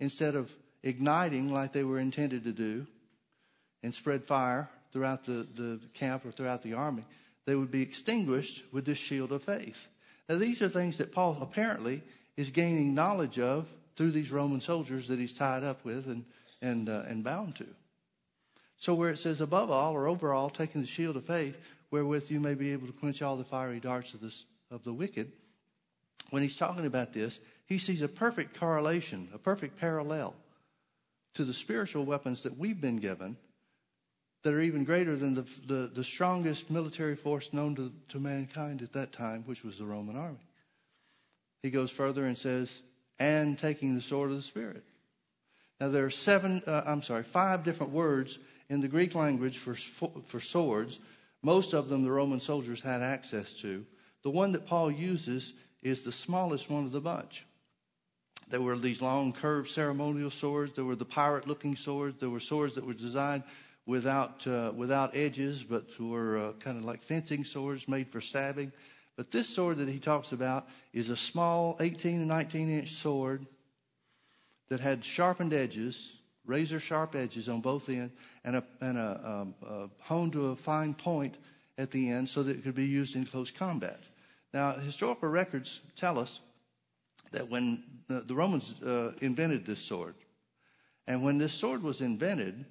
[0.00, 0.50] instead of
[0.82, 2.86] igniting like they were intended to do
[3.82, 7.04] and spread fire throughout the, the camp or throughout the army
[7.46, 9.86] they would be extinguished with this shield of faith.
[10.28, 12.02] Now, these are things that Paul apparently
[12.36, 16.24] is gaining knowledge of through these Roman soldiers that he's tied up with and,
[16.62, 17.66] and, uh, and bound to.
[18.78, 21.56] So, where it says above all or overall, taking the shield of faith,
[21.94, 24.92] wherewith you may be able to quench all the fiery darts of, this, of the
[24.92, 25.30] wicked,
[26.30, 30.34] when he's talking about this, he sees a perfect correlation, a perfect parallel
[31.34, 33.36] to the spiritual weapons that we've been given
[34.42, 38.82] that are even greater than the, the, the strongest military force known to, to mankind
[38.82, 40.48] at that time, which was the Roman army.
[41.62, 42.76] He goes further and says,
[43.20, 44.82] and taking the sword of the Spirit.
[45.80, 49.76] Now, there are seven, uh, I'm sorry, five different words in the Greek language for,
[49.76, 50.98] for swords.
[51.44, 53.84] Most of them the Roman soldiers had access to.
[54.22, 57.44] The one that Paul uses is the smallest one of the bunch.
[58.48, 60.72] There were these long curved ceremonial swords.
[60.72, 62.18] There were the pirate looking swords.
[62.18, 63.42] There were swords that were designed
[63.84, 68.72] without, uh, without edges, but were uh, kind of like fencing swords made for stabbing.
[69.14, 73.46] But this sword that he talks about is a small 18 and 19 inch sword
[74.70, 76.13] that had sharpened edges,
[76.46, 78.12] razor sharp edges on both ends,
[78.44, 81.36] and, a, and a, um, a honed to a fine point
[81.78, 84.00] at the end so that it could be used in close combat.
[84.52, 86.40] Now, historical records tell us
[87.32, 90.14] that when the, Romans uh, invented this sword,
[91.06, 92.64] and when this sword was invented,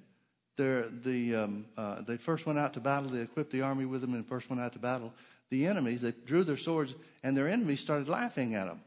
[0.56, 3.10] the, um, uh, they first went out to battle.
[3.10, 5.12] They equipped the army with them and first went out to battle.
[5.50, 8.80] The enemies, they drew their swords, and their enemies started laughing at them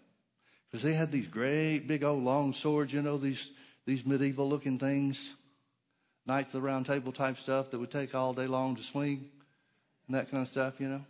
[0.69, 2.93] because they had these great, big, old, long swords.
[2.93, 3.51] You know these
[3.87, 5.33] these medieval-looking things,
[6.27, 9.29] knights of the round table type stuff that would take all day long to swing,
[10.05, 10.79] and that kind of stuff.
[10.79, 11.05] You know,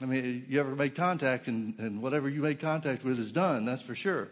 [0.00, 3.66] I mean, you ever made contact, and, and whatever you made contact with is done.
[3.66, 4.28] That's for sure.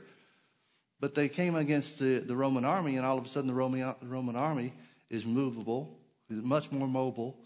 [1.01, 3.81] But they came against the, the Roman army, and all of a sudden, the Roman,
[3.81, 4.73] the Roman army
[5.11, 5.95] is movable,
[6.31, 7.37] is much more mobile.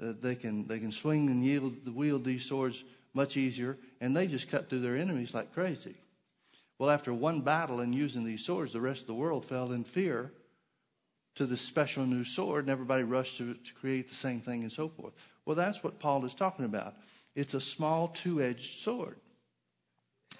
[0.00, 4.28] Uh, they can they can swing and yield, wield these swords much easier, and they
[4.28, 5.96] just cut through their enemies like crazy.
[6.78, 9.84] Well, after one battle and using these swords, the rest of the world fell in
[9.84, 10.32] fear
[11.36, 14.72] to this special new sword, and everybody rushed to, to create the same thing and
[14.72, 15.12] so forth.
[15.44, 16.94] Well, that's what Paul is talking about.
[17.34, 19.16] It's a small two edged sword.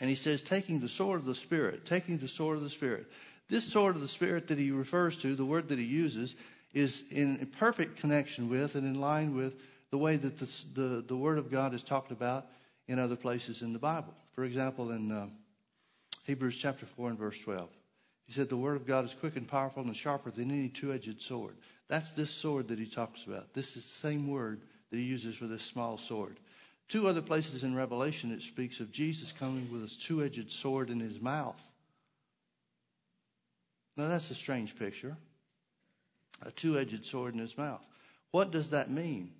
[0.00, 3.06] And he says, taking the sword of the Spirit, taking the sword of the Spirit.
[3.48, 6.34] This sword of the Spirit that he refers to, the word that he uses,
[6.74, 9.54] is in perfect connection with and in line with
[9.90, 12.46] the way that the, the, the Word of God is talked about
[12.88, 14.12] in other places in the Bible.
[14.32, 15.26] For example, in uh,
[16.26, 17.68] Hebrews chapter 4 and verse 12,
[18.26, 20.92] he said, The Word of God is quick and powerful and sharper than any two
[20.92, 21.54] edged sword.
[21.86, 23.54] That's this sword that he talks about.
[23.54, 24.60] This is the same word
[24.90, 26.36] that he uses for this small sword.
[26.88, 30.90] Two other places in Revelation it speaks of Jesus coming with his two edged sword
[30.90, 31.60] in his mouth.
[33.96, 35.16] Now, that's a strange picture
[36.42, 37.82] a two edged sword in his mouth.
[38.30, 39.30] What does that mean?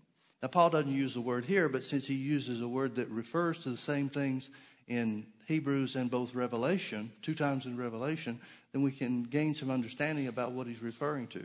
[0.41, 3.59] Now, Paul doesn't use the word here, but since he uses a word that refers
[3.59, 4.49] to the same things
[4.89, 8.40] in Hebrews and both Revelation, two times in Revelation,
[8.72, 11.38] then we can gain some understanding about what he's referring to.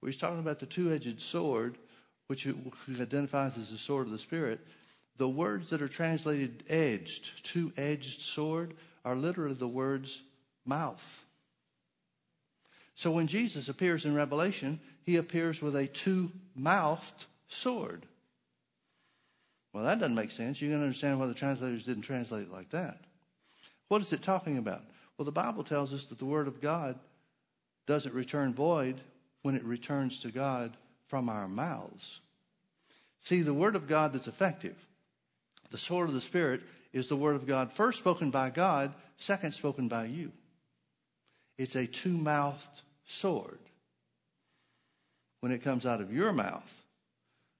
[0.00, 1.78] Where he's talking about the two edged sword,
[2.26, 2.54] which he
[3.00, 4.60] identifies as the sword of the Spirit,
[5.16, 8.74] the words that are translated edged, two edged sword,
[9.04, 10.20] are literally the words
[10.66, 11.24] mouth.
[12.96, 18.06] So when Jesus appears in Revelation, he appears with a two mouthed sword.
[19.72, 20.60] Well, that doesn't make sense.
[20.60, 23.00] You can understand why the translators didn't translate it like that.
[23.88, 24.82] What is it talking about?
[25.16, 26.98] Well, the Bible tells us that the Word of God
[27.86, 29.00] doesn't return void
[29.42, 30.76] when it returns to God
[31.06, 32.20] from our mouths.
[33.22, 34.76] See, the Word of God that's effective,
[35.70, 36.62] the sword of the Spirit,
[36.92, 40.32] is the Word of God first spoken by God, second spoken by you.
[41.58, 43.58] It's a two mouthed sword.
[45.40, 46.82] When it comes out of your mouth,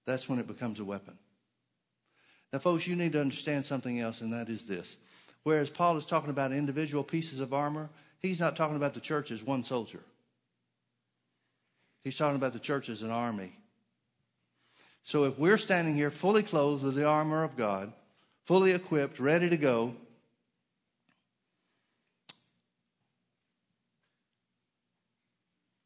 [0.07, 1.19] that's when it becomes a weapon.
[2.53, 4.97] Now, folks, you need to understand something else, and that is this.
[5.45, 9.31] Whereas Paul is talking about individual pieces of armor, he's not talking about the church
[9.31, 10.01] as one soldier.
[12.03, 13.53] He's talking about the church as an army.
[15.05, 17.93] So if we're standing here fully clothed with the armor of God,
[18.45, 19.95] fully equipped, ready to go,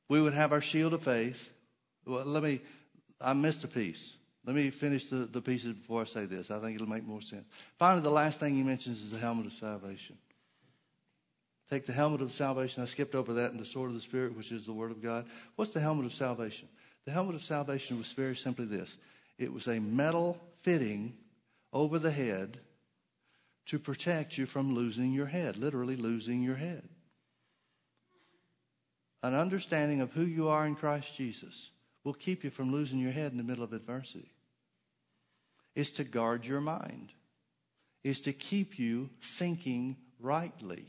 [0.09, 1.51] we would have our shield of faith.
[2.07, 2.61] Well, let me,
[3.21, 4.13] I missed a piece.
[4.45, 6.51] Let me finish the, the pieces before I say this.
[6.51, 7.45] I think it'll make more sense.
[7.79, 10.17] Finally, the last thing he mentions is the helmet of salvation.
[11.71, 12.83] Take the helmet of salvation.
[12.83, 15.03] I skipped over that and the sword of the Spirit, which is the Word of
[15.03, 15.27] God.
[15.57, 16.69] What's the helmet of salvation?
[17.05, 18.97] The helmet of salvation was very simply this
[19.39, 21.15] it was a metal fitting
[21.73, 22.59] over the head
[23.67, 26.89] to protect you from losing your head, literally losing your head
[29.23, 31.71] an understanding of who you are in Christ Jesus
[32.09, 34.33] will keep you from losing your head in the middle of adversity.
[35.75, 37.13] is to guard your mind.
[38.03, 40.87] is to keep you thinking rightly.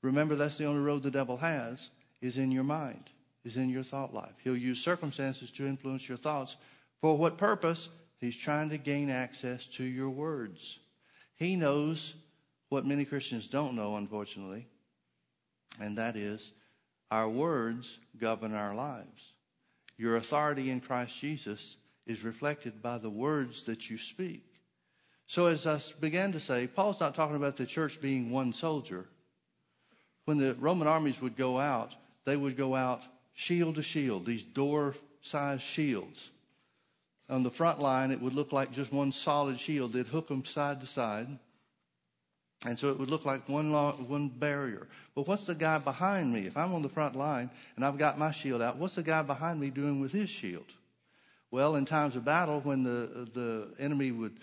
[0.00, 1.90] Remember, that's the only road the devil has
[2.22, 3.10] is in your mind,
[3.44, 4.32] is in your thought life.
[4.42, 6.56] He'll use circumstances to influence your thoughts.
[7.02, 7.90] For what purpose?
[8.18, 10.78] He's trying to gain access to your words.
[11.34, 12.14] He knows
[12.70, 14.68] what many Christians don't know, unfortunately
[15.80, 16.52] and that is
[17.12, 19.34] our words govern our lives.
[19.98, 24.42] Your authority in Christ Jesus is reflected by the words that you speak.
[25.26, 29.04] So, as I began to say, Paul's not talking about the church being one soldier.
[30.24, 31.94] when the Roman armies would go out,
[32.24, 33.02] they would go out
[33.34, 36.30] shield to shield, these door sized shields.
[37.28, 39.92] On the front line, it would look like just one solid shield.
[39.92, 41.28] They'd hook them side to side.
[42.64, 44.86] And so it would look like one, long, one barrier.
[45.14, 46.46] But what's the guy behind me?
[46.46, 49.22] If I'm on the front line and I've got my shield out, what's the guy
[49.22, 50.66] behind me doing with his shield?
[51.50, 54.36] Well, in times of battle, when the, the enemy would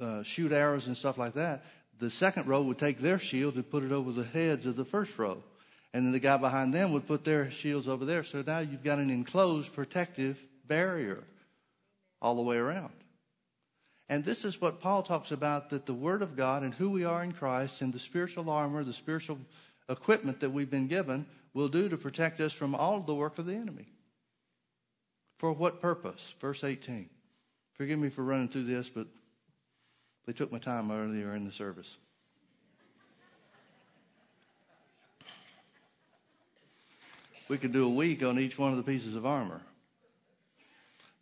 [0.00, 1.64] uh, shoot arrows and stuff like that,
[1.98, 4.84] the second row would take their shield and put it over the heads of the
[4.84, 5.42] first row.
[5.92, 8.24] And then the guy behind them would put their shields over there.
[8.24, 11.22] So now you've got an enclosed protective barrier
[12.20, 12.92] all the way around.
[14.08, 17.04] And this is what Paul talks about that the Word of God and who we
[17.04, 19.38] are in Christ and the spiritual armor, the spiritual
[19.88, 23.46] equipment that we've been given will do to protect us from all the work of
[23.46, 23.86] the enemy.
[25.38, 26.34] For what purpose?
[26.40, 27.08] Verse 18.
[27.74, 29.06] Forgive me for running through this, but
[30.26, 31.96] they took my time earlier in the service.
[37.48, 39.62] We could do a week on each one of the pieces of armor.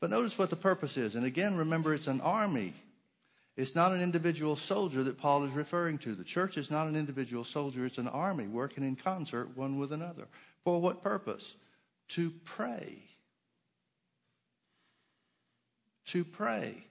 [0.00, 1.14] But notice what the purpose is.
[1.14, 2.74] And again, remember, it's an army.
[3.56, 6.14] It's not an individual soldier that Paul is referring to.
[6.14, 9.92] The church is not an individual soldier, it's an army working in concert one with
[9.92, 10.28] another.
[10.64, 11.54] For what purpose?
[12.08, 12.98] To pray.
[16.06, 16.84] To pray.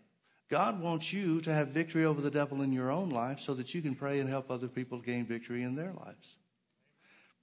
[0.49, 3.73] God wants you to have victory over the devil in your own life so that
[3.73, 6.35] you can pray and help other people gain victory in their lives.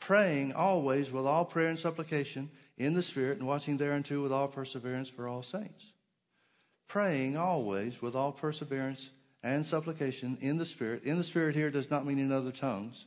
[0.01, 4.49] Praying always with all prayer and supplication in the Spirit and watching thereunto with all
[4.49, 5.85] perseverance for all saints.
[6.89, 9.11] Praying always with all perseverance
[9.43, 11.05] and supplication in the Spirit.
[11.05, 13.07] In the Spirit here does not mean in other tongues.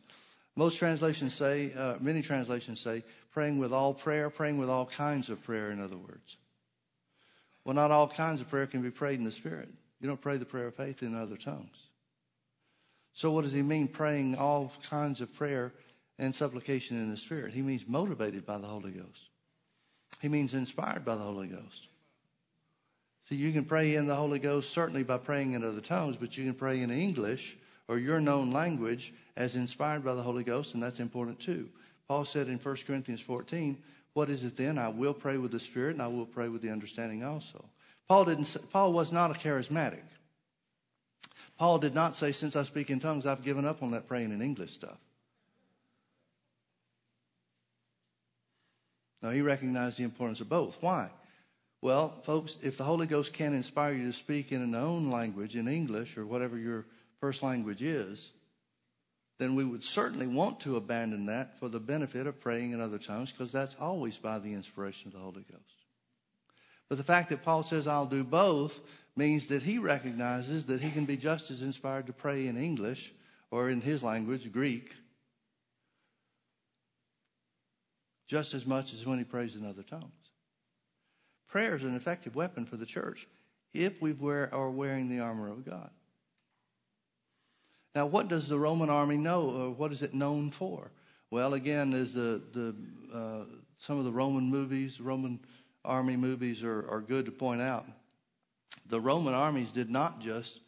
[0.56, 5.30] Most translations say, uh, many translations say, praying with all prayer, praying with all kinds
[5.30, 6.38] of prayer, in other words.
[7.66, 9.70] Well, not all kinds of prayer can be prayed in the Spirit.
[10.00, 11.76] You don't pray the prayer of faith in other tongues.
[13.14, 15.74] So, what does he mean, praying all kinds of prayer
[16.20, 17.54] and supplication in the Spirit?
[17.54, 19.30] He means motivated by the Holy Ghost.
[20.22, 21.88] He means inspired by the Holy Ghost.
[23.28, 26.38] So you can pray in the Holy Ghost certainly by praying in other tongues, but
[26.38, 27.58] you can pray in English
[27.88, 31.70] or your known language as inspired by the Holy Ghost, and that's important too.
[32.08, 33.78] Paul said in 1 Corinthians 14,
[34.14, 34.78] What is it then?
[34.78, 37.66] I will pray with the Spirit, and I will pray with the understanding also.
[38.08, 40.04] Paul, didn't, Paul was not a charismatic.
[41.58, 44.32] Paul did not say, Since I speak in tongues, I've given up on that praying
[44.32, 44.98] in English stuff.
[49.32, 50.78] He recognized the importance of both.
[50.82, 51.10] Why?
[51.82, 55.56] Well, folks, if the Holy Ghost can't inspire you to speak in an own language,
[55.56, 56.86] in English or whatever your
[57.20, 58.32] first language is,
[59.38, 62.98] then we would certainly want to abandon that for the benefit of praying in other
[62.98, 65.64] tongues because that's always by the inspiration of the Holy Ghost.
[66.88, 68.80] But the fact that Paul says, I'll do both,
[69.16, 73.14] means that he recognizes that he can be just as inspired to pray in English
[73.52, 74.94] or in his language, Greek,
[78.28, 80.14] just as much as when he prays in other tongues.
[81.48, 83.28] Prayer is an effective weapon for the church
[83.74, 85.90] if we wear, are wearing the armor of God.
[87.94, 90.92] Now, what does the Roman army know, or what is it known for?
[91.30, 92.76] Well, again, as the, the
[93.14, 93.46] uh,
[93.78, 95.40] some of the Roman movies, Roman
[95.84, 97.86] army movies are, are good to point out.
[98.88, 100.60] The Roman armies did not just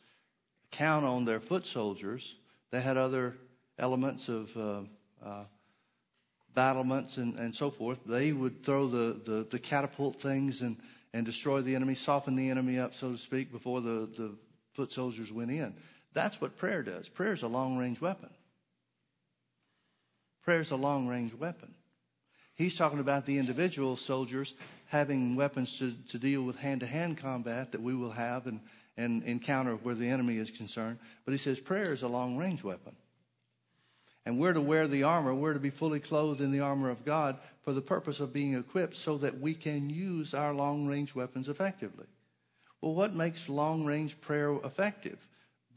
[0.71, 2.35] count on their foot soldiers;
[2.71, 3.35] they had other
[3.77, 4.81] elements of uh,
[5.25, 5.43] uh,
[6.57, 10.75] battlements and, and so forth, they would throw the, the, the, catapult things and,
[11.13, 14.35] and destroy the enemy, soften the enemy up, so to speak, before the, the
[14.73, 15.75] foot soldiers went in.
[16.13, 17.09] That's what prayer does.
[17.09, 18.31] Prayer is a long range weapon.
[20.41, 21.75] Prayer is a long range weapon.
[22.55, 24.55] He's talking about the individual soldiers
[24.87, 28.61] having weapons to, to deal with hand to hand combat that we will have and,
[28.97, 30.97] and encounter where the enemy is concerned.
[31.23, 32.95] But he says prayer is a long range weapon.
[34.27, 35.33] And we're to wear the armor.
[35.33, 38.55] We're to be fully clothed in the armor of God for the purpose of being
[38.55, 42.07] equipped so that we can use our long range weapons effectively.
[42.81, 45.25] Well, what makes long range prayer effective?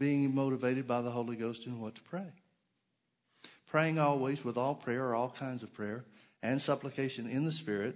[0.00, 2.26] Being motivated by the Holy Ghost in what to pray.
[3.68, 6.04] Praying always with all prayer or all kinds of prayer
[6.42, 7.94] and supplication in the Spirit,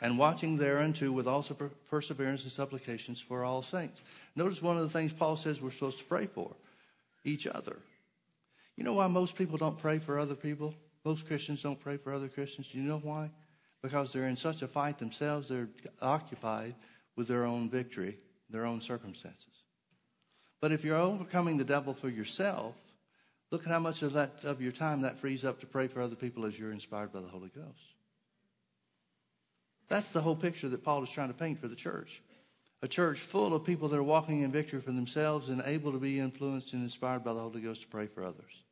[0.00, 1.44] and watching thereunto with all
[1.90, 4.00] perseverance and supplications for all saints.
[4.36, 6.54] Notice one of the things Paul says we're supposed to pray for
[7.24, 7.78] each other.
[8.76, 10.74] You know why most people don't pray for other people?
[11.04, 12.68] Most Christians don't pray for other Christians.
[12.68, 13.30] Do you know why?
[13.82, 15.68] Because they're in such a fight themselves, they're
[16.02, 16.74] occupied
[17.14, 18.18] with their own victory,
[18.50, 19.52] their own circumstances.
[20.60, 22.74] But if you're overcoming the devil for yourself,
[23.50, 26.00] look at how much of that of your time that frees up to pray for
[26.02, 27.94] other people as you're inspired by the Holy Ghost.
[29.88, 32.20] That's the whole picture that Paul is trying to paint for the church.
[32.82, 35.98] A church full of people that are walking in victory for themselves and able to
[35.98, 38.64] be influenced and inspired by the Holy Ghost to pray for others.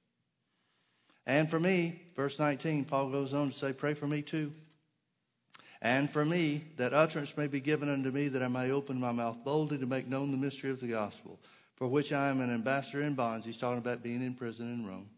[1.26, 4.52] And for me, verse 19, Paul goes on to say, Pray for me too.
[5.80, 9.12] And for me, that utterance may be given unto me, that I may open my
[9.12, 11.38] mouth boldly to make known the mystery of the gospel,
[11.76, 13.44] for which I am an ambassador in bonds.
[13.44, 15.10] He's talking about being in prison in Rome.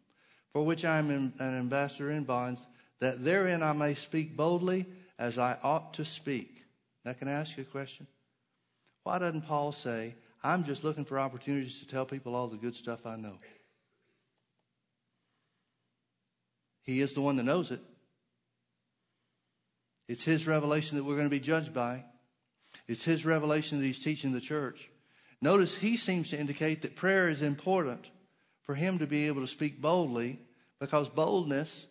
[0.52, 2.60] For which I am an ambassador in bonds,
[2.98, 4.86] that therein I may speak boldly
[5.18, 6.64] as I ought to speak.
[7.04, 8.06] Now, can I ask you a question?
[9.04, 12.74] Why doesn't Paul say, I'm just looking for opportunities to tell people all the good
[12.74, 13.38] stuff I know?
[16.86, 17.80] He is the one that knows it.
[20.08, 22.04] It's his revelation that we're going to be judged by.
[22.86, 24.88] It's his revelation that he's teaching the church.
[25.42, 28.06] Notice he seems to indicate that prayer is important
[28.62, 30.38] for him to be able to speak boldly
[30.78, 31.86] because boldness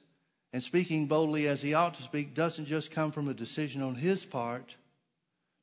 [0.54, 3.96] and speaking boldly as he ought to speak doesn't just come from a decision on
[3.96, 4.76] his part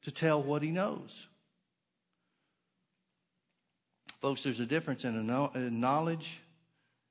[0.02, 1.26] to tell what he knows.
[4.20, 5.26] Folks, there's a difference in
[5.80, 6.40] knowledge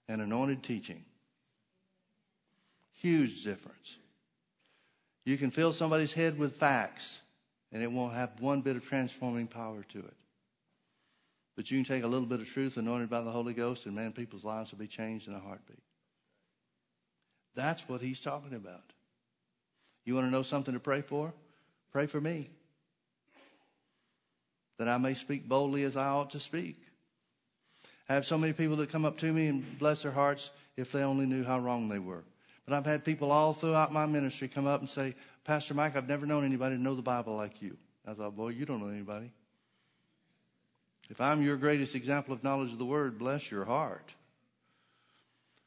[0.08, 1.04] and anointed teaching.
[3.02, 3.98] Huge difference.
[5.26, 7.20] You can fill somebody's head with facts,
[7.72, 10.14] and it won't have one bit of transforming power to it.
[11.56, 13.96] But you can take a little bit of truth anointed by the Holy Ghost, and
[13.96, 15.82] man, people's lives will be changed in a heartbeat.
[17.56, 18.94] That's what he's talking about.
[20.06, 21.34] You want to know something to pray for?
[21.92, 22.50] Pray for me.
[24.78, 26.78] That I may speak boldly as I ought to speak.
[28.08, 30.92] I have so many people that come up to me and bless their hearts if
[30.92, 32.24] they only knew how wrong they were.
[32.66, 36.08] But I've had people all throughout my ministry come up and say, Pastor Mike, I've
[36.08, 37.78] never known anybody to know the Bible like you.
[38.08, 39.32] I thought, boy, you don't know anybody.
[41.10, 44.14] If I'm your greatest example of knowledge of the Word, bless your heart.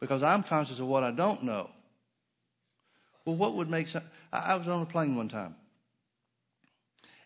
[0.00, 1.70] Because I'm conscious of what I don't know.
[3.24, 4.04] Well, what would make sense?
[4.32, 5.54] I was on a plane one time.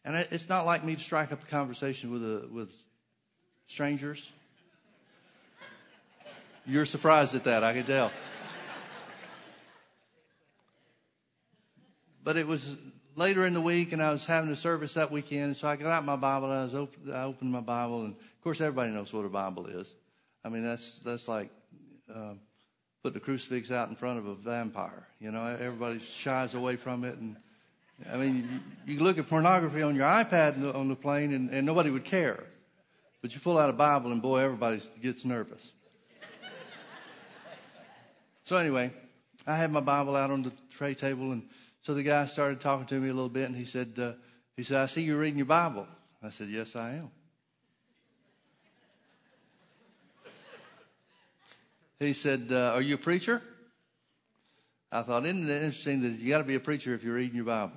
[0.04, 2.70] And it's not like me to strike up a conversation with, a, with
[3.66, 4.30] strangers.
[6.66, 8.10] You're surprised at that, I can tell.
[12.24, 12.76] But it was
[13.16, 15.90] later in the week, and I was having a service that weekend, so I got
[15.90, 19.12] out my Bible, and I, was I opened my Bible, and of course, everybody knows
[19.12, 19.92] what a Bible is.
[20.44, 21.50] I mean, that's that's like
[22.14, 22.34] uh,
[23.02, 25.06] the crucifix out in front of a vampire.
[25.18, 27.36] You know, everybody shies away from it, and
[28.12, 31.66] I mean, you, you look at pornography on your iPad on the plane, and, and
[31.66, 32.44] nobody would care.
[33.20, 35.70] But you pull out a Bible, and boy, everybody gets nervous.
[38.44, 38.92] so anyway,
[39.46, 41.42] I had my Bible out on the tray table, and
[41.82, 44.12] so the guy started talking to me a little bit, and he said, uh,
[44.56, 45.86] "He said, I see you're reading your Bible."
[46.22, 47.10] I said, "Yes, I am."
[51.98, 53.42] He said, uh, "Are you a preacher?"
[54.90, 57.36] I thought, "Isn't it interesting that you got to be a preacher if you're reading
[57.36, 57.76] your Bible?"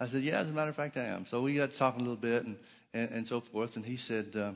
[0.00, 2.00] I said, "Yeah, as a matter of fact, I am." So we got to talking
[2.00, 2.56] a little bit and
[2.92, 4.34] and, and so forth, and he said.
[4.34, 4.52] Uh,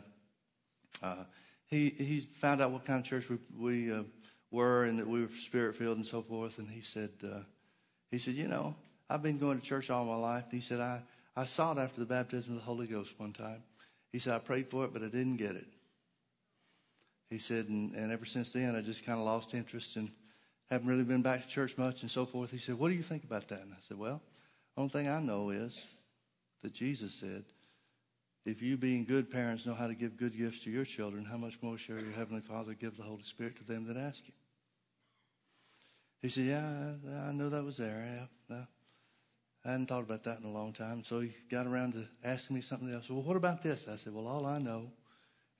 [1.02, 1.24] uh
[1.68, 4.02] he he found out what kind of church we we uh,
[4.50, 6.58] were and that we were spirit filled and so forth.
[6.58, 7.40] And he said, uh,
[8.10, 8.74] he said, You know,
[9.10, 10.44] I've been going to church all my life.
[10.44, 11.02] And he said, I,
[11.36, 13.62] I sought after the baptism of the Holy Ghost one time.
[14.12, 15.66] He said, I prayed for it, but I didn't get it.
[17.30, 20.10] He said, and, and ever since then, I just kind of lost interest and
[20.70, 22.50] haven't really been back to church much and so forth.
[22.50, 23.60] He said, What do you think about that?
[23.60, 24.20] And I said, Well,
[24.76, 25.78] only thing I know is
[26.62, 27.44] that Jesus said,
[28.46, 31.36] If you, being good parents, know how to give good gifts to your children, how
[31.36, 34.34] much more shall your Heavenly Father give the Holy Spirit to them that ask Him?
[36.22, 36.92] He said, Yeah,
[37.24, 38.04] I, I know that was there.
[38.06, 38.66] Yeah, no.
[39.64, 41.02] I hadn't thought about that in a long time.
[41.04, 43.10] So he got around to asking me something else.
[43.10, 43.86] Well, what about this?
[43.88, 44.90] I said, Well, all I know,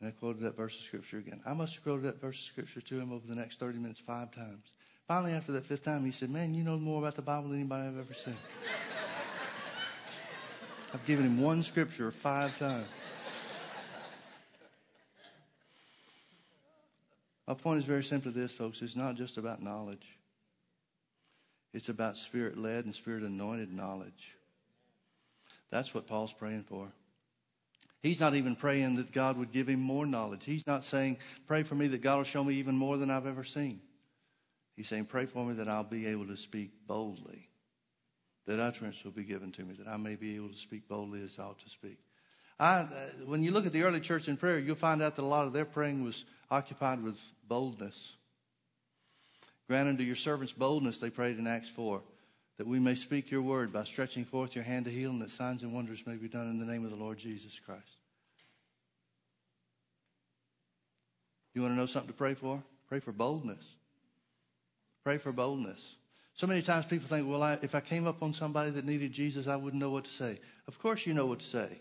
[0.01, 1.41] and I quoted that verse of Scripture again.
[1.47, 4.01] I must have quoted that verse of Scripture to him over the next 30 minutes
[4.01, 4.73] five times.
[5.07, 7.61] Finally, after that fifth time, he said, Man, you know more about the Bible than
[7.61, 8.37] anybody I've ever seen.
[10.95, 12.89] I've given him one Scripture five times.
[17.47, 18.83] My point is very simply this, folks.
[18.83, 20.18] It's not just about knowledge.
[21.79, 24.35] It's about spirit led and spirit anointed knowledge.
[25.71, 26.89] That's what Paul's praying for.
[28.03, 30.43] He's not even praying that God would give him more knowledge.
[30.45, 33.29] He's not saying, Pray for me that God will show me even more than I've
[33.29, 33.81] ever seen.
[34.75, 37.49] He's saying, Pray for me that I'll be able to speak boldly,
[38.49, 41.23] that utterance will be given to me, that I may be able to speak boldly
[41.23, 41.99] as I ought to speak.
[42.59, 42.89] I, uh,
[43.25, 45.47] when you look at the early church in prayer, you'll find out that a lot
[45.47, 48.15] of their praying was occupied with boldness.
[49.69, 52.01] Grant unto your servants boldness, they prayed in Acts 4,
[52.57, 55.31] that we may speak your word by stretching forth your hand to heal, and that
[55.31, 57.85] signs and wonders may be done in the name of the Lord Jesus Christ.
[61.55, 62.63] You want to know something to pray for?
[62.89, 63.63] Pray for boldness.
[65.05, 65.97] Pray for boldness.
[66.33, 69.13] So many times people think, well, I, if I came up on somebody that needed
[69.13, 70.39] Jesus, I wouldn't know what to say.
[70.67, 71.81] Of course, you know what to say.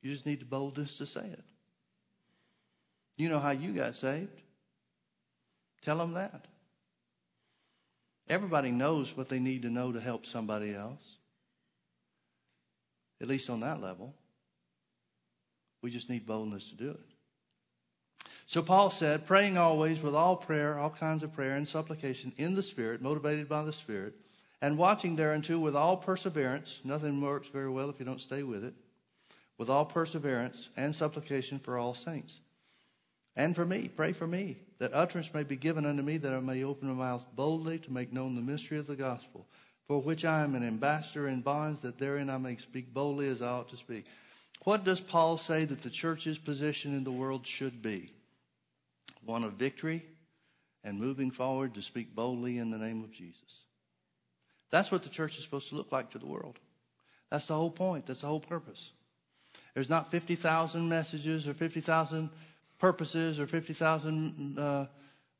[0.00, 1.42] You just need the boldness to say it.
[3.16, 4.42] You know how you got saved.
[5.82, 6.46] Tell them that.
[8.28, 11.02] Everybody knows what they need to know to help somebody else,
[13.20, 14.14] at least on that level.
[15.82, 17.00] We just need boldness to do it.
[18.46, 22.54] So Paul said, praying always with all prayer, all kinds of prayer and supplication in
[22.54, 24.14] the Spirit, motivated by the Spirit,
[24.62, 26.80] and watching thereunto with all perseverance.
[26.84, 28.74] Nothing works very well if you don't stay with it.
[29.58, 32.34] With all perseverance and supplication for all saints.
[33.34, 36.40] And for me, pray for me, that utterance may be given unto me, that I
[36.40, 39.46] may open my mouth boldly to make known the mystery of the gospel,
[39.86, 43.42] for which I am an ambassador in bonds, that therein I may speak boldly as
[43.42, 44.04] I ought to speak.
[44.64, 48.10] What does Paul say that the church's position in the world should be?
[49.24, 50.04] One of victory
[50.84, 53.60] and moving forward to speak boldly in the name of Jesus.
[54.70, 56.58] That's what the church is supposed to look like to the world.
[57.30, 58.06] That's the whole point.
[58.06, 58.90] That's the whole purpose.
[59.74, 62.30] There's not 50,000 messages or 50,000
[62.78, 64.86] purposes or 50,000 uh,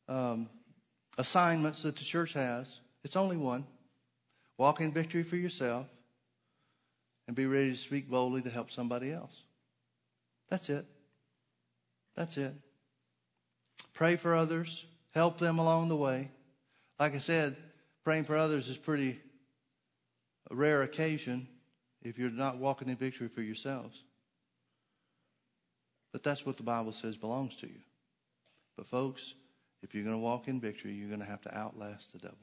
[0.09, 0.49] um,
[1.19, 2.81] assignments that the church has.
[3.05, 3.67] It's only one.
[4.59, 5.87] Walk in victory for yourself
[7.27, 9.43] and be ready to speak boldly to help somebody else.
[10.49, 10.87] That's it.
[12.15, 12.55] That's it.
[13.93, 16.31] Pray for others, help them along the way.
[16.99, 17.57] Like I said,
[18.05, 19.21] praying for others is pretty
[20.51, 21.49] a rare occasion
[22.03, 24.03] if you're not walking in victory for yourselves.
[26.17, 27.79] But that's what the Bible says belongs to you.
[28.75, 29.35] But, folks,
[29.83, 32.39] if you're going to walk in victory, you're going to have to outlast the devil.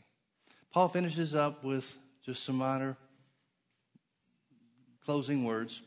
[0.71, 1.91] Paul finishes up with
[2.23, 2.95] just some minor
[5.03, 5.81] closing words.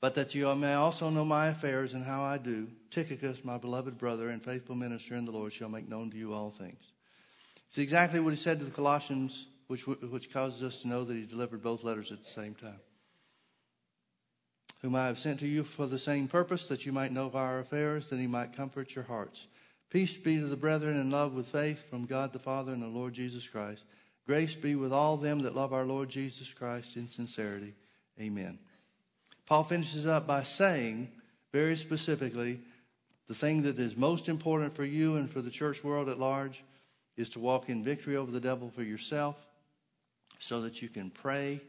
[0.00, 2.66] But that you may also know my affairs and how I do.
[2.90, 6.34] Tychicus, my beloved brother and faithful minister in the Lord, shall make known to you
[6.34, 6.90] all things.
[7.68, 11.14] It's exactly what he said to the Colossians, which, which causes us to know that
[11.14, 12.80] he delivered both letters at the same time
[14.84, 17.34] whom I have sent to you for the same purpose, that you might know of
[17.34, 19.46] our affairs, that he might comfort your hearts.
[19.88, 22.86] Peace be to the brethren in love with faith from God the Father and the
[22.86, 23.82] Lord Jesus Christ.
[24.26, 27.72] Grace be with all them that love our Lord Jesus Christ in sincerity.
[28.20, 28.58] Amen.
[29.46, 31.10] Paul finishes up by saying,
[31.50, 32.60] very specifically,
[33.26, 36.62] the thing that is most important for you and for the church world at large
[37.16, 39.36] is to walk in victory over the devil for yourself
[40.40, 41.62] so that you can pray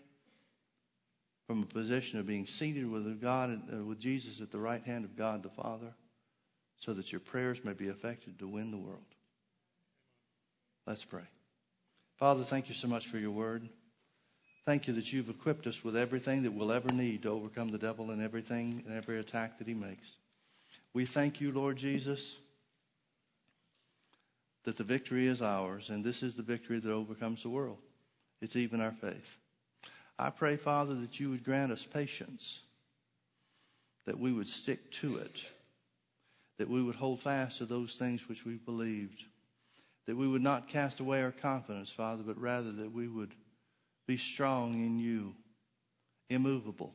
[1.47, 5.05] from a position of being seated with God, uh, with Jesus at the right hand
[5.05, 5.93] of God the Father,
[6.79, 9.03] so that your prayers may be effective to win the world.
[10.87, 11.23] Let's pray.
[12.17, 13.67] Father, thank you so much for your word.
[14.65, 17.77] Thank you that you've equipped us with everything that we'll ever need to overcome the
[17.77, 20.07] devil and everything and every attack that he makes.
[20.93, 22.37] We thank you, Lord Jesus,
[24.63, 27.77] that the victory is ours, and this is the victory that overcomes the world.
[28.41, 29.37] It's even our faith.
[30.17, 32.61] I pray, Father, that you would grant us patience,
[34.05, 35.43] that we would stick to it,
[36.57, 39.23] that we would hold fast to those things which we believed,
[40.07, 43.33] that we would not cast away our confidence, Father, but rather that we would
[44.07, 45.33] be strong in you,
[46.29, 46.93] immovable,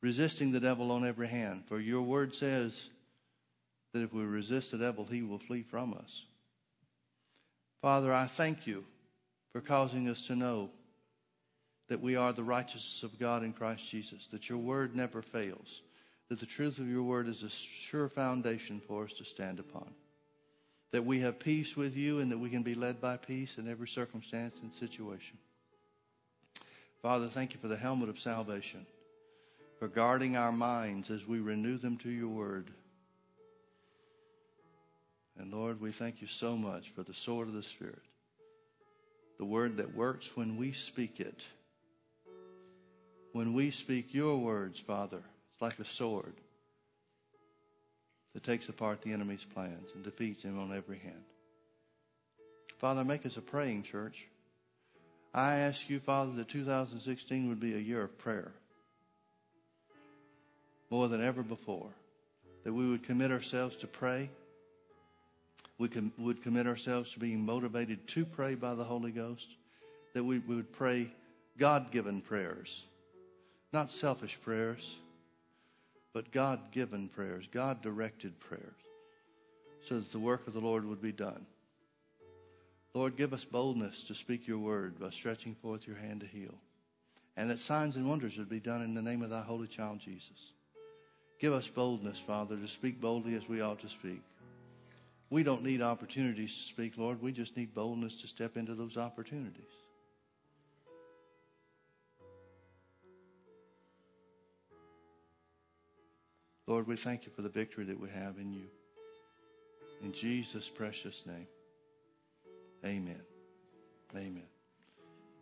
[0.00, 1.64] resisting the devil on every hand.
[1.66, 2.88] For your word says
[3.92, 6.24] that if we resist the devil, he will flee from us.
[7.82, 8.84] Father, I thank you
[9.52, 10.70] for causing us to know
[11.90, 15.82] that we are the righteousness of God in Christ Jesus, that your word never fails,
[16.28, 19.90] that the truth of your word is a sure foundation for us to stand upon,
[20.92, 23.68] that we have peace with you and that we can be led by peace in
[23.68, 25.36] every circumstance and situation.
[27.02, 28.86] Father, thank you for the helmet of salvation,
[29.80, 32.70] for guarding our minds as we renew them to your word.
[35.36, 38.04] And Lord, we thank you so much for the sword of the Spirit,
[39.38, 41.42] the word that works when we speak it
[43.32, 45.18] when we speak your words, Father,
[45.52, 46.34] it's like a sword
[48.34, 51.24] that takes apart the enemy's plans and defeats him on every hand.
[52.78, 54.26] Father, make us a praying church.
[55.32, 58.52] I ask you, Father, that 2016 would be a year of prayer
[60.90, 61.90] more than ever before.
[62.64, 64.28] That we would commit ourselves to pray.
[65.78, 69.46] We com- would commit ourselves to being motivated to pray by the Holy Ghost.
[70.14, 71.10] That we would pray
[71.58, 72.84] God given prayers
[73.72, 74.96] not selfish prayers,
[76.12, 78.64] but God given prayers, God directed prayers,
[79.82, 81.46] so that the work of the Lord would be done.
[82.94, 86.54] Lord, give us boldness to speak your word by stretching forth your hand to heal.
[87.36, 90.00] And that signs and wonders would be done in the name of thy holy child
[90.00, 90.52] Jesus.
[91.38, 94.20] Give us boldness, Father, to speak boldly as we ought to speak.
[95.30, 97.22] We don't need opportunities to speak, Lord.
[97.22, 99.79] We just need boldness to step into those opportunities.
[106.70, 108.62] Lord, we thank you for the victory that we have in you.
[110.04, 111.48] In Jesus' precious name.
[112.86, 113.20] Amen.
[114.14, 114.46] Amen.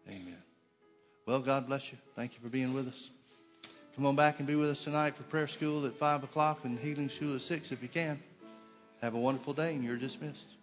[0.08, 0.42] Amen.
[1.26, 1.98] Well, God bless you.
[2.16, 3.10] Thank you for being with us.
[3.94, 6.78] Come on back and be with us tonight for prayer school at 5 o'clock and
[6.78, 8.18] healing school at 6 if you can.
[9.02, 10.57] Have a wonderful day and you're dismissed.